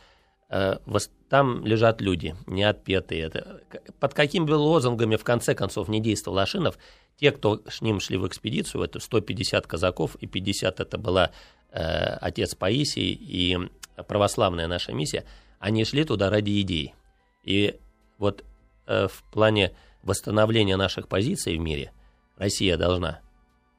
[0.48, 0.78] э,
[1.28, 3.30] там лежат люди, не отпетые.
[4.00, 6.78] Под какими бы лозунгами в конце концов не действовал Ашинов,
[7.16, 11.30] те, кто с ним шли в экспедицию, это 150 казаков, и 50 это была
[11.70, 13.56] э, отец Паисий и
[14.08, 15.24] православная наша миссия,
[15.60, 16.94] они шли туда ради идей.
[17.42, 17.78] И
[18.18, 18.44] вот
[18.86, 21.92] э, в плане восстановления наших позиций в мире
[22.36, 23.20] Россия должна,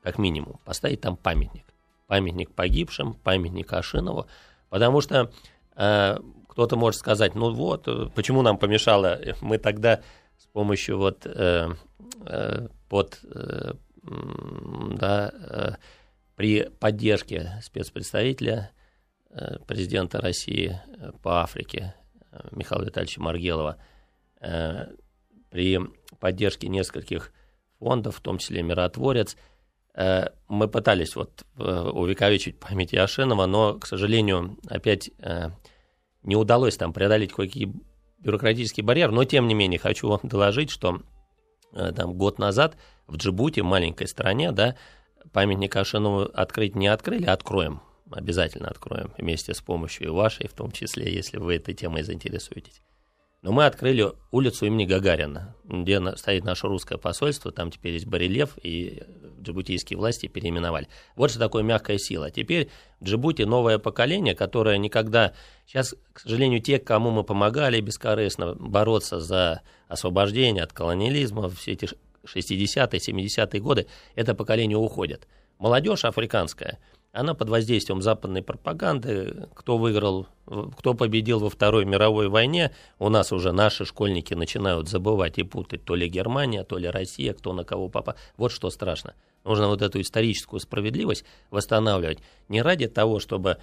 [0.02, 1.66] как минимум, поставить там памятник.
[2.08, 4.28] Памятник погибшим, памятник Ашинову,
[4.70, 5.32] потому что
[5.76, 10.02] э, кто-то может сказать, ну вот, э, почему нам помешало, мы тогда
[10.38, 11.70] с помощью вот э,
[12.26, 13.74] э, под э,
[14.04, 15.72] да, э,
[16.36, 18.72] при поддержке спецпредставителя
[19.30, 21.96] э, президента России э, по Африке
[22.52, 23.78] Михаила Витальевича Маргелова,
[24.40, 25.80] при
[26.20, 27.32] поддержке нескольких
[27.80, 29.38] фондов, в том числе «Миротворец»,
[29.96, 35.12] мы пытались вот увековечить память Яшинова, но, к сожалению, опять
[36.24, 37.72] не удалось там преодолеть кое-какие
[38.18, 41.02] бюрократические барьеры, но, тем не менее, хочу вам доложить, что
[41.74, 44.76] там год назад в Джибути, маленькой стране, да,
[45.32, 47.82] памятник Ашинову открыть не открыли, откроем.
[48.12, 52.82] Обязательно откроем вместе с помощью и вашей, в том числе, если вы этой темой заинтересуетесь.
[53.44, 58.58] Но мы открыли улицу имени Гагарина, где стоит наше русское посольство, там теперь есть барельеф,
[58.64, 59.04] и
[59.42, 60.88] джибутийские власти переименовали.
[61.18, 62.32] Вот что такое мягкая сила.
[62.32, 62.70] Теперь
[63.02, 65.34] в Джибути новое поколение, которое никогда...
[65.68, 71.90] Сейчас, к сожалению, те, кому мы помогали бескорыстно бороться за освобождение от колониализма, все эти
[72.26, 75.28] 60-е, 70-е годы, это поколение уходит.
[75.60, 76.80] Молодежь африканская,
[77.14, 80.28] она под воздействием западной пропаганды, кто выиграл,
[80.78, 85.86] кто победил во Второй мировой войне, у нас уже наши школьники начинают забывать и путать
[85.86, 88.16] то ли Германия, то ли Россия, кто на кого попал.
[88.36, 89.14] Вот что страшно.
[89.44, 92.18] Нужно вот эту историческую справедливость восстанавливать
[92.50, 93.60] не ради того, чтобы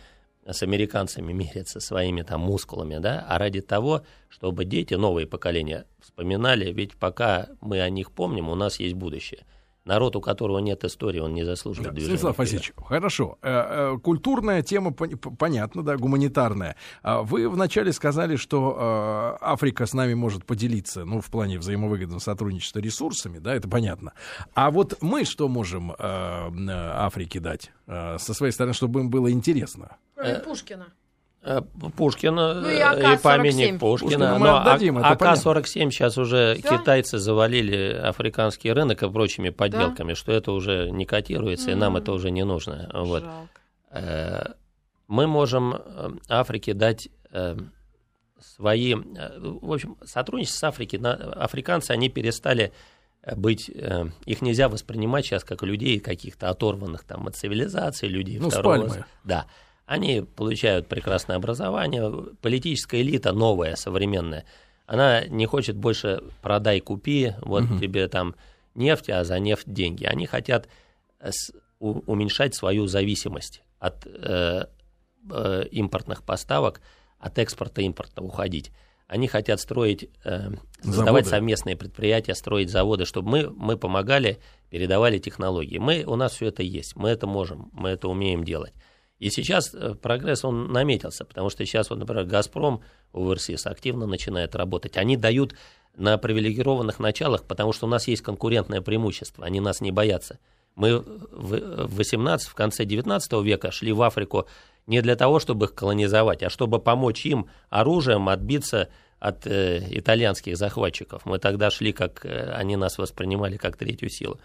[0.47, 6.73] с американцами мериться своими там мускулами, да, а ради того, чтобы дети, новые поколения вспоминали,
[6.73, 9.45] ведь пока мы о них помним, у нас есть будущее.
[9.85, 12.19] Народ, у которого нет истории, он не заслуживает да, движения.
[12.19, 13.39] Станислав Васильевич, хорошо.
[13.43, 16.77] Э, э, культурная тема понятна, да, гуманитарная.
[17.03, 22.21] А вы вначале сказали, что э, Африка с нами может поделиться, ну, в плане взаимовыгодного
[22.21, 24.13] сотрудничества ресурсами, да, это понятно.
[24.55, 29.97] А вот мы что можем Африке дать со своей стороны, чтобы им было интересно?
[30.15, 30.87] Кроме Пушкина.
[31.43, 31.63] Э,
[31.97, 34.39] Пушкина ну, и, и памятник Пушкина.
[34.39, 36.77] Но отдадим, АК-47 сейчас уже Все?
[36.77, 40.15] китайцы завалили африканский рынок и прочими подделками, да?
[40.15, 41.73] что это уже не котируется, mm-hmm.
[41.73, 42.91] и нам это уже не нужно.
[42.93, 43.25] Вот.
[43.91, 44.53] Э,
[45.09, 47.09] мы можем э, Африке дать
[48.41, 48.95] свои...
[48.95, 52.73] В общем, сотрудничество с Африкой, африканцы, они перестали
[53.37, 59.07] быть, их нельзя воспринимать сейчас как людей каких-то оторванных там от цивилизации, людей ну, второго...
[59.23, 59.47] Да.
[59.91, 62.09] Они получают прекрасное образование.
[62.43, 64.45] Политическая элита новая, современная,
[64.87, 67.81] она не хочет больше продай, купи, вот угу.
[67.81, 68.37] тебе там
[68.77, 70.05] нефть, а за нефть деньги.
[70.05, 70.69] Они хотят
[71.81, 74.67] уменьшать свою зависимость от э,
[75.29, 76.83] э, импортных поставок,
[77.19, 78.71] от экспорта импорта уходить.
[79.09, 80.51] Они хотят строить, э,
[80.83, 81.31] создавать заводы.
[81.31, 84.39] совместные предприятия, строить заводы, чтобы мы, мы помогали,
[84.71, 85.79] передавали технологии.
[85.79, 88.73] Мы, у нас все это есть, мы это можем, мы это умеем делать.
[89.21, 94.57] И сейчас э, прогресс, он наметился, потому что сейчас, вот, например, «Газпром» УРСИС активно начинает
[94.57, 94.97] работать.
[94.97, 95.55] Они дают
[95.95, 100.39] на привилегированных началах, потому что у нас есть конкурентное преимущество, они нас не боятся.
[100.75, 104.47] Мы в 18, в конце 19 века шли в Африку
[104.87, 110.57] не для того, чтобы их колонизовать, а чтобы помочь им оружием отбиться от э, итальянских
[110.57, 111.27] захватчиков.
[111.27, 114.41] Мы тогда шли, как э, они нас воспринимали, как третью силу.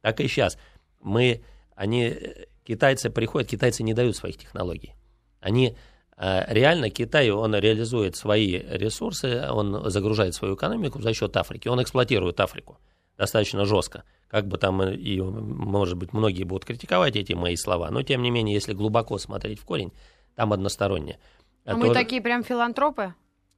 [0.00, 0.56] Так и сейчас.
[1.00, 1.42] Мы,
[1.74, 4.94] они э, Китайцы приходят, китайцы не дают своих технологий.
[5.40, 5.76] Они
[6.16, 11.82] э, реально Китай, он реализует свои ресурсы, он загружает свою экономику за счет Африки, он
[11.82, 12.78] эксплуатирует Африку
[13.18, 14.04] достаточно жестко.
[14.28, 18.30] Как бы там и, может быть, многие будут критиковать эти мои слова, но тем не
[18.30, 19.92] менее, если глубоко смотреть в корень,
[20.34, 21.18] там односторонне.
[21.64, 23.14] А мы такие прям филантропы?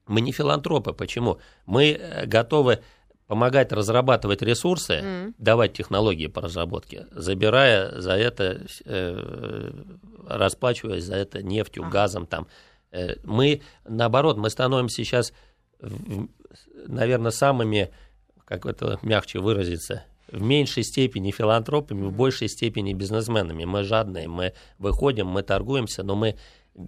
[0.06, 0.92] Мы не филантропы.
[0.92, 1.38] Почему?
[1.64, 2.82] Мы э, готовы
[3.26, 5.34] помогать разрабатывать ресурсы, mm.
[5.38, 9.72] давать технологии по разработке, забирая за это, э,
[10.28, 11.88] расплачиваясь за это нефтью, а.
[11.88, 12.46] газом там.
[12.92, 15.32] Э, мы, наоборот, мы становимся сейчас,
[16.86, 17.90] наверное, самыми,
[18.44, 23.64] как это мягче выразиться, в меньшей степени филантропами, в большей степени бизнесменами.
[23.64, 26.36] Мы жадные, мы выходим, мы торгуемся, но мы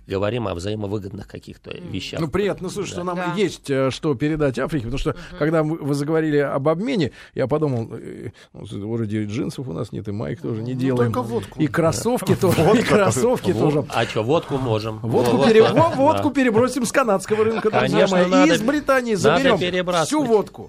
[0.06, 2.20] говорим о взаимовыгодных каких-то вещах.
[2.20, 3.02] Ну, приятно слышать, да.
[3.02, 3.34] что нам да.
[3.36, 5.18] есть э, что передать Африке, потому что, угу.
[5.38, 10.12] когда вы заговорили об обмене, я подумал, э, ну, вроде джинсов у нас нет, и
[10.12, 11.12] майк тоже не ну, делаем.
[11.12, 11.60] Только водку.
[11.60, 12.52] И кроссовки да.
[12.52, 12.80] тоже.
[12.80, 13.84] И кроссовки тоже.
[13.88, 14.98] А что, водку можем.
[14.98, 15.62] Водку, пере...
[15.62, 18.48] водку перебросим с канадского рынка, друзья мои.
[18.48, 20.68] И из Британии заберем всю водку.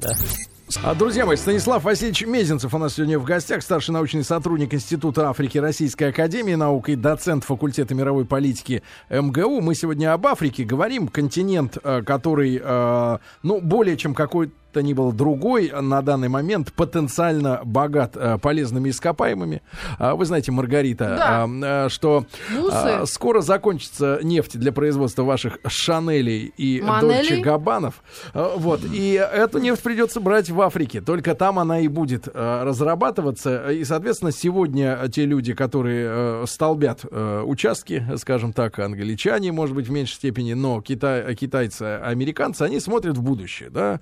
[0.83, 5.29] А, друзья мои, Станислав Васильевич Мезенцев у нас сегодня в гостях, старший научный сотрудник Института
[5.29, 9.61] Африки Российской Академии Наук и доцент факультета мировой политики МГУ.
[9.61, 11.07] Мы сегодня об Африке говорим.
[11.07, 16.73] Континент, э, который, э, ну, более чем какой то ни был другой на данный момент
[16.73, 19.61] потенциально богат э, полезными ископаемыми.
[19.97, 21.43] А, вы знаете, Маргарита, Да.
[21.43, 22.25] а, а, что
[22.71, 26.81] а, скоро закончится нефть для производства ваших Шанелей и?
[27.01, 28.03] Дольче Габанов.
[28.33, 28.81] А, Вот.
[28.93, 31.01] И эту нефть придется брать в Африке.
[31.01, 33.71] Только там она и будет э, разрабатываться.
[33.71, 39.87] И, соответственно, сегодня те люди, которые э, столбят э, участки, скажем так, англичане, может быть,
[39.87, 43.99] в меньшей степени, но китай, китайцы, американцы, они смотрят в будущее, да.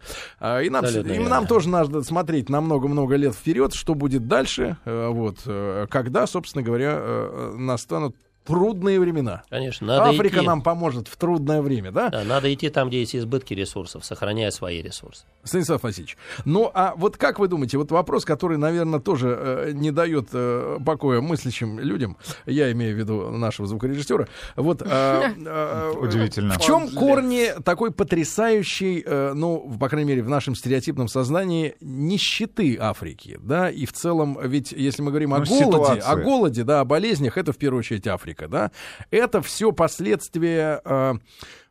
[0.65, 4.77] И нам, Абсолютно и нам тоже надо смотреть на много-много лет вперед, что будет дальше,
[4.85, 9.43] э, вот, э, когда, собственно говоря, э, настанут трудные времена.
[9.49, 10.45] Конечно, надо Африка идти.
[10.45, 12.09] нам поможет в трудное время, да?
[12.09, 15.25] Да, надо идти там, где есть избытки ресурсов, сохраняя свои ресурсы.
[15.45, 19.91] Станислав Васильевич, ну а вот как вы думаете, вот вопрос, который, наверное, тоже э, не
[19.91, 24.85] дает э, покоя мыслящим людям, я имею в виду нашего звукорежиссера, вот э,
[25.45, 26.55] э, Удивительно.
[26.55, 32.77] В чем корни такой потрясающей, э, ну, по крайней мере, в нашем стереотипном сознании нищеты
[32.79, 35.65] Африки, да, и в целом, ведь если мы говорим о Ну, голоде,
[36.01, 36.11] ситуация.
[36.11, 38.71] о голоде, да, о болезнях, это в первую очередь Африка, да,
[39.11, 41.13] это все последствия э,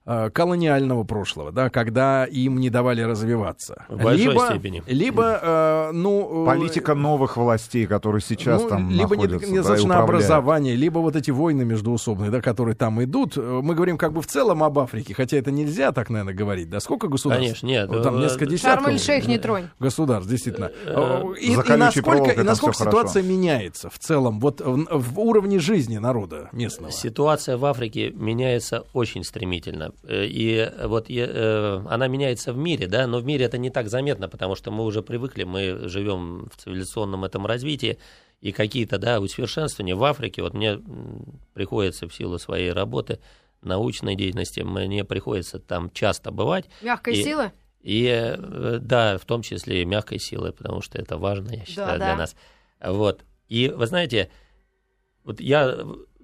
[0.04, 3.86] колониального прошлого, да, когда им не давали развиваться.
[3.88, 4.82] В большой либо, степени.
[4.86, 6.42] Либо, э, ну...
[6.42, 10.10] э, Политика новых властей, которые сейчас ну, там либо не- находятся, да, недостаточно управляют.
[10.10, 13.38] образования, либо вот эти войны междуусобные, да, которые там идут.
[13.38, 16.68] Э, Мы говорим как бы в целом об Африке, хотя это нельзя так, наверное, говорить.
[16.68, 17.42] Да, сколько государств?
[17.46, 17.88] Конечно, нет.
[17.88, 18.84] Вот там э, несколько десятков.
[18.84, 19.68] Шарм-эль-Шейх не тронь.
[19.80, 20.70] Государств, действительно.
[20.86, 23.28] Э, И, и насколько, и насколько ситуация хорошо.
[23.38, 26.92] меняется в целом, вот в, в уровне жизни народа местного?
[26.92, 29.92] Ситуация в Африке меняется очень стремительно.
[30.02, 33.70] Э, И вот е- э, она меняется в мире, да, но в мире это не
[33.70, 37.98] так заметно, потому что мы уже привыкли, мы живем в цивилизационном этом развитии,
[38.40, 40.78] и какие-то, да, усовершенствования в Африке, вот мне
[41.54, 43.18] приходится в силу своей работы,
[43.62, 47.52] научной деятельности, мне приходится там часто бывать, Мягкой И- силы?
[47.80, 51.98] и э, да, в том числе и мягкой силой, потому что это важно, я считаю,
[51.98, 52.06] да.
[52.06, 52.36] для нас.
[52.82, 53.24] Вот.
[53.48, 54.30] И вы знаете,
[55.22, 55.78] вот я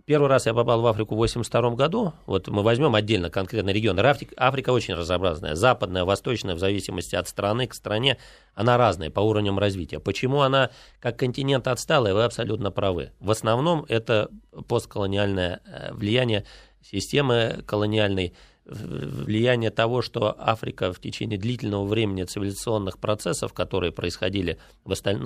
[0.05, 2.12] первый раз я попал в Африку в 82 году.
[2.26, 3.98] Вот мы возьмем отдельно конкретно регион.
[4.01, 5.55] Африка, Африка очень разнообразная.
[5.55, 8.18] Западная, восточная, в зависимости от страны к стране,
[8.55, 10.01] она разная по уровням развития.
[10.01, 10.70] Почему она
[11.01, 13.12] как континент отсталая, вы абсолютно правы.
[13.20, 14.30] В основном это
[14.68, 16.44] постколониальное э, влияние
[16.82, 18.34] системы колониальной,
[18.64, 25.18] влияние того, что Африка в течение длительного времени цивилизационных процессов, которые происходили в, осталь-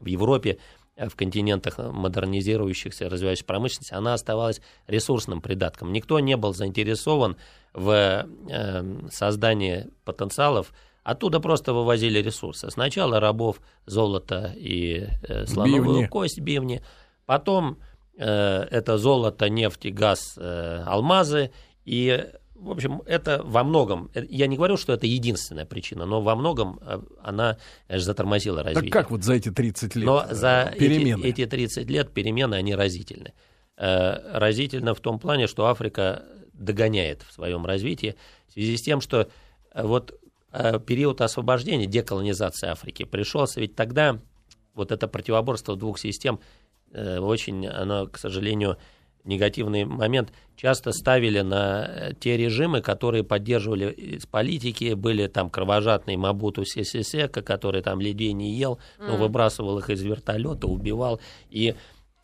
[0.00, 0.58] в Европе,
[1.06, 5.92] в континентах модернизирующихся, развивающихся промышленности, она оставалась ресурсным придатком.
[5.92, 7.36] Никто не был заинтересован
[7.72, 10.72] в э, создании потенциалов,
[11.04, 12.70] оттуда просто вывозили ресурсы.
[12.70, 16.06] Сначала рабов, золото и э, слоновую Бивни.
[16.06, 16.82] кость, бивни,
[17.26, 17.78] потом
[18.16, 21.52] э, это золото, нефть и газ, э, алмазы,
[21.84, 22.26] и
[22.58, 26.34] в общем, это во многом, э, я не говорю, что это единственная причина, но во
[26.34, 28.92] многом э, она конечно, затормозила Так развитие.
[28.92, 31.24] как вот за эти 30 лет Но э, за эти, перемены?
[31.24, 33.32] эти 30 лет перемены, они разительны.
[33.76, 38.16] Э, разительно в том плане, что Африка догоняет в своем развитии
[38.48, 39.28] в связи с тем, что
[39.72, 40.18] э, вот
[40.52, 44.18] э, период освобождения, деколонизации Африки пришелся, ведь тогда
[44.74, 46.40] вот это противоборство двух систем
[46.92, 48.78] э, очень, оно, к сожалению,
[49.28, 56.16] негативный момент, часто ставили на э, те режимы, которые поддерживали из политики, были там кровожадные
[56.16, 61.20] Мабуту Сесесека, который там людей не ел, но выбрасывал их из вертолета, убивал,
[61.50, 61.74] и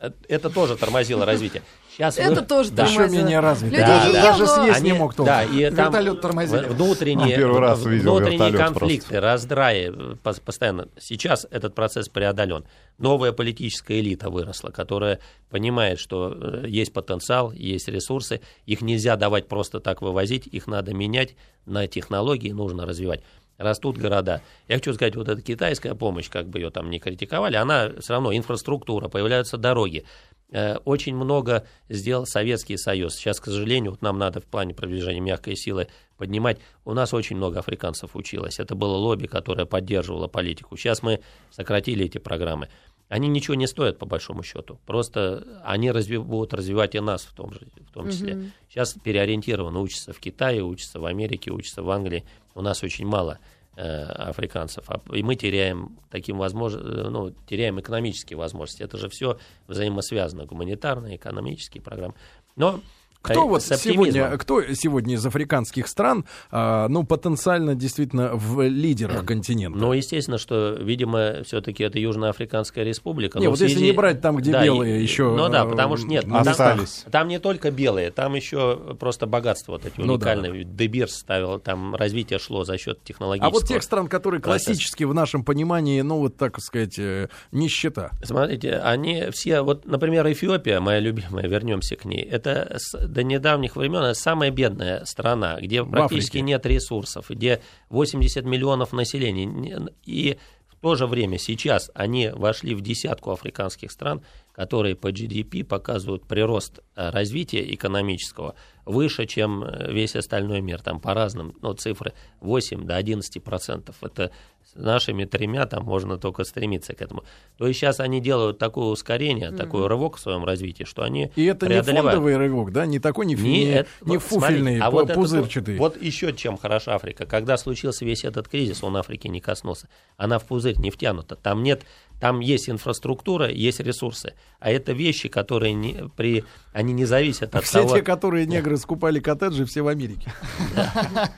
[0.00, 1.62] э, это тоже тормозило развитие.
[1.97, 2.86] Сейчас Это вы- тоже да.
[2.86, 3.40] Еще менее.
[3.40, 5.26] Людей даже не даже съесть не Они- мог толком.
[5.34, 6.66] Да, и там Вертолет тормозили.
[6.66, 10.88] внутренние, Ну, первый раз видел внутренние конфликты, раздраи э, пос- постоянно.
[10.99, 12.64] Сейчас этот процесс преодолен.
[12.99, 15.20] Новая политическая элита выросла, которая
[15.51, 20.92] понимает, что э, есть потенциал, есть ресурсы, их нельзя давать просто так вывозить, их надо
[20.95, 23.22] менять на технологии, нужно развивать.
[23.57, 24.42] Растут города.
[24.66, 28.14] Я хочу сказать, вот эта китайская помощь, как бы ее там не критиковали, она все
[28.14, 30.05] равно инфраструктура, появляются дороги.
[30.51, 33.14] Э, Очень много сделал Советский Союз.
[33.16, 36.59] Сейчас, к сожалению, вот нам надо в плане продвижения мягкой силы поднимать.
[36.84, 38.61] У нас очень много африканцев училось.
[38.61, 40.76] Это было лобби, которое поддерживало политику.
[40.76, 41.20] Сейчас мы
[41.51, 42.68] сократили эти программы.
[43.09, 44.78] Они ничего не стоят, по большому счету.
[44.86, 48.34] Просто они разви- будут развивать и нас в том, же, в том числе.
[48.68, 52.24] Сейчас переориентированы, учатся в Китае, учатся в Америке, учатся в Англии.
[52.55, 53.38] У нас очень мало
[53.77, 54.85] африканцев.
[54.89, 58.83] А- И мы теряем таким возможностью, ну, теряем экономические возможности.
[58.83, 62.14] Это же все взаимосвязано, гуманитарные, экономические программы.
[62.57, 62.81] Но
[63.25, 69.79] Кто вот сегодня, кто сегодня из африканских стран, а, ну, потенциально действительно в лидерах континента?
[69.79, 73.39] Ну, естественно, что, видимо, все-таки это Южноафриканская республика.
[73.39, 73.72] Не, вот связи...
[73.72, 75.35] если не брать там, где да, белые еще...
[75.35, 77.03] Ну да, потому что нет, остались.
[77.05, 80.53] Там, там не только белые, там еще просто богатство вот эти уникальные.
[80.53, 80.85] Ну, да.
[80.85, 83.51] Дебирс ставил, там развитие шло за счет технологического.
[83.51, 88.11] А вот тех стран, которые классически в нашем понимании, ну, вот так сказать, э, нищета.
[88.22, 92.77] Смотрите, они все, вот, например, Эфиопия, моя любимая, вернемся к ней, это
[93.14, 96.42] до недавних времен самая бедная страна, где в практически Африке.
[96.42, 99.88] нет ресурсов, где 80 миллионов населения.
[100.04, 100.36] И
[100.68, 106.26] в то же время сейчас они вошли в десятку африканских стран, которые по GDP показывают
[106.26, 108.54] прирост э, развития экономического
[108.84, 110.82] выше, чем э, весь остальной мир.
[110.82, 113.96] Там по разным ну, цифры 8 до 11 процентов.
[114.02, 114.30] Это
[114.64, 117.24] с нашими тремя там можно только стремиться к этому.
[117.58, 119.56] То есть сейчас они делают такое ускорение, mm-hmm.
[119.56, 122.86] такой рывок в своем развитии, что они И это не фондовый рывок, да?
[122.86, 125.74] Не такой, не, не, не, не фуфельный, а вот пузырчатый.
[125.74, 127.26] Это, вот еще чем хороша Африка.
[127.26, 129.88] Когда случился весь этот кризис, он Африки не коснулся.
[130.16, 131.36] Она в пузырь не втянута.
[131.36, 131.84] Там нет
[132.20, 134.34] там есть инфраструктура, есть ресурсы.
[134.58, 137.88] А это вещи, которые не, при, они не зависят от все того...
[137.88, 140.32] Все те, которые негры скупали коттеджи, все в Америке.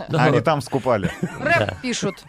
[0.08, 1.10] Они там скупали.
[1.40, 2.24] Рэп пишут.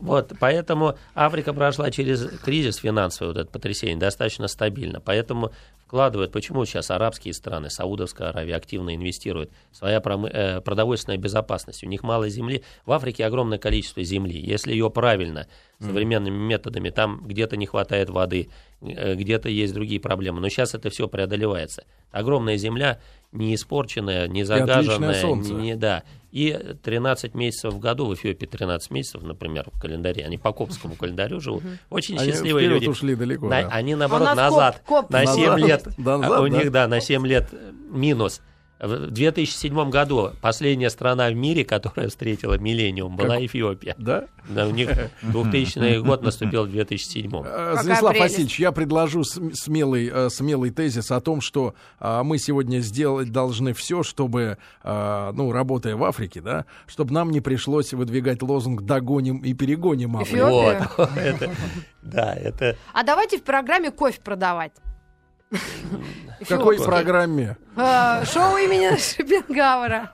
[0.00, 5.00] Вот, поэтому Африка прошла через кризис финансовый, вот это потрясение, достаточно стабильно.
[5.00, 5.52] Поэтому
[5.86, 12.02] вкладывают, почему сейчас арабские страны, Саудовская Аравия активно инвестируют, своя э, продовольственная безопасность, у них
[12.02, 15.46] мало земли, в Африке огромное количество земли, если ее правильно,
[15.80, 18.50] современными методами, там где-то не хватает воды,
[18.80, 21.84] где-то есть другие проблемы, но сейчас это все преодолевается.
[22.10, 22.98] Огромная земля,
[23.30, 26.02] не испорченная, не загаженная, не, да,
[26.32, 30.96] и 13 месяцев в году, в Эфиопии 13 месяцев, например, в календаре, они по копскому
[30.96, 32.88] календарю живут, очень они счастливые люди.
[32.88, 33.68] ушли далеко, на, да.
[33.68, 35.10] Они, наоборот, а назад, коп, коп.
[35.10, 36.48] на 7 назад, лет, назад, у да?
[36.48, 37.52] них, да, на 7 лет
[37.90, 38.40] минус.
[38.80, 43.44] В 2007 году последняя страна в мире, которая встретила миллениум, была как?
[43.44, 43.94] Эфиопия.
[43.98, 44.24] Да?
[44.48, 44.66] да?
[44.66, 47.30] У них 2000 год наступил в 2007.
[47.44, 52.78] Э, Станислав Васильевич, я предложу смелый, э, смелый тезис о том, что а, мы сегодня
[52.78, 58.82] сделать должны все, чтобы, ну, работая в Африке, да, чтобы нам не пришлось выдвигать лозунг
[58.82, 60.46] «догоним и перегоним Африку».
[60.46, 60.76] Вот.
[62.02, 62.76] Да, это...
[62.94, 64.72] А давайте в программе кофе продавать.
[65.50, 67.56] В какой программе?
[67.76, 70.12] А, шоу имени Шопенгауэра.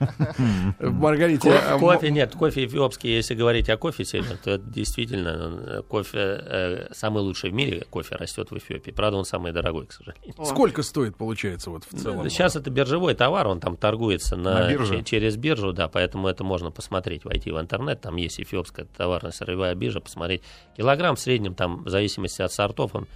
[0.81, 1.77] Маргарита.
[1.79, 6.89] Кофе нет, кофе эфиопский, если говорить о кофе сегодня, то это действительно э, кофе э,
[6.93, 8.91] самый лучший в мире, кофе растет в Эфиопии.
[8.93, 10.33] Правда, он самый дорогой, к сожалению.
[10.45, 12.29] Сколько стоит, получается, вот в целом?
[12.31, 14.73] Сейчас это биржевой товар, он там торгуется на,
[15.03, 20.01] через биржу, да, поэтому это можно посмотреть, войти в интернет, там есть эфиопская товарно-сырьевая биржа,
[20.01, 20.43] посмотреть.
[20.77, 23.07] Килограмм в среднем, там, в зависимости от сортов, он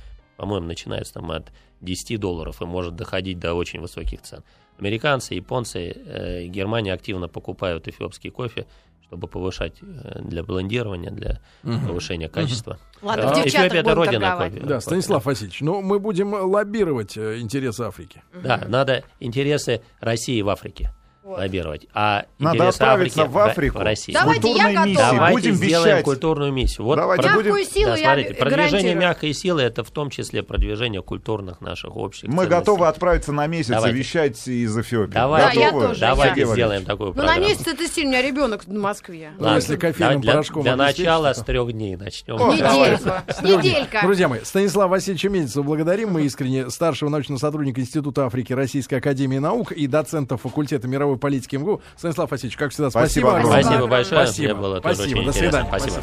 [0.41, 4.43] по-моему, начинается там от 10 долларов и может доходить до очень высоких цен.
[4.79, 8.67] Американцы, японцы, э, Германия активно покупают эфиопский кофе,
[9.05, 11.89] чтобы повышать э, для блендирования, для угу.
[11.89, 12.79] повышения качества.
[13.03, 13.09] Угу.
[13.09, 14.61] Ладно, а, Эфиопия это родина кофе.
[14.61, 18.23] Да, Станислав Васильевич, ну мы будем лоббировать э, интересы Африки.
[18.43, 20.91] Да, надо интересы России в Африке.
[21.39, 21.87] Лоббировать.
[21.95, 23.79] А Надо отправиться Африки, в Африку.
[23.79, 24.13] В России.
[24.13, 24.95] Давайте я готова.
[24.95, 26.05] Давайте будем сделаем вещать.
[26.05, 26.85] культурную миссию.
[26.85, 27.35] Вот Давайте про...
[27.35, 27.65] будем...
[27.65, 29.01] силу да, смотрите, я продвижение гарантирую.
[29.01, 32.29] мягкой силы это в том числе продвижение культурных наших общих.
[32.29, 32.51] Мы ценностей.
[32.51, 33.97] готовы отправиться на месяц Давайте.
[33.97, 35.13] и вещать из Эфиопии.
[35.13, 36.47] Давайте, да, я тоже, Давайте я.
[36.47, 37.39] сделаем такую программу.
[37.39, 39.33] Ну на месяц это сильно, у меня ребенок в Москве.
[39.39, 42.37] Ну, если кофейным для, порошком Для начала с трех дней начнем.
[42.37, 43.25] Неделька.
[43.43, 44.01] Неделька.
[44.03, 49.39] Друзья мои, Станислав Васильевич Мельцев благодарим мы искренне старшего научного сотрудника Института Африки Российской Академии
[49.39, 51.83] Наук и доцента факультета мировой политики МГУ.
[51.97, 53.31] Станислав Васильевич, как всегда, спасибо.
[53.41, 54.27] Спасибо, спасибо большое.
[54.27, 54.55] Спасибо.
[54.55, 55.25] Мне было спасибо.
[55.25, 55.69] До свидания.
[55.69, 56.03] Спасибо.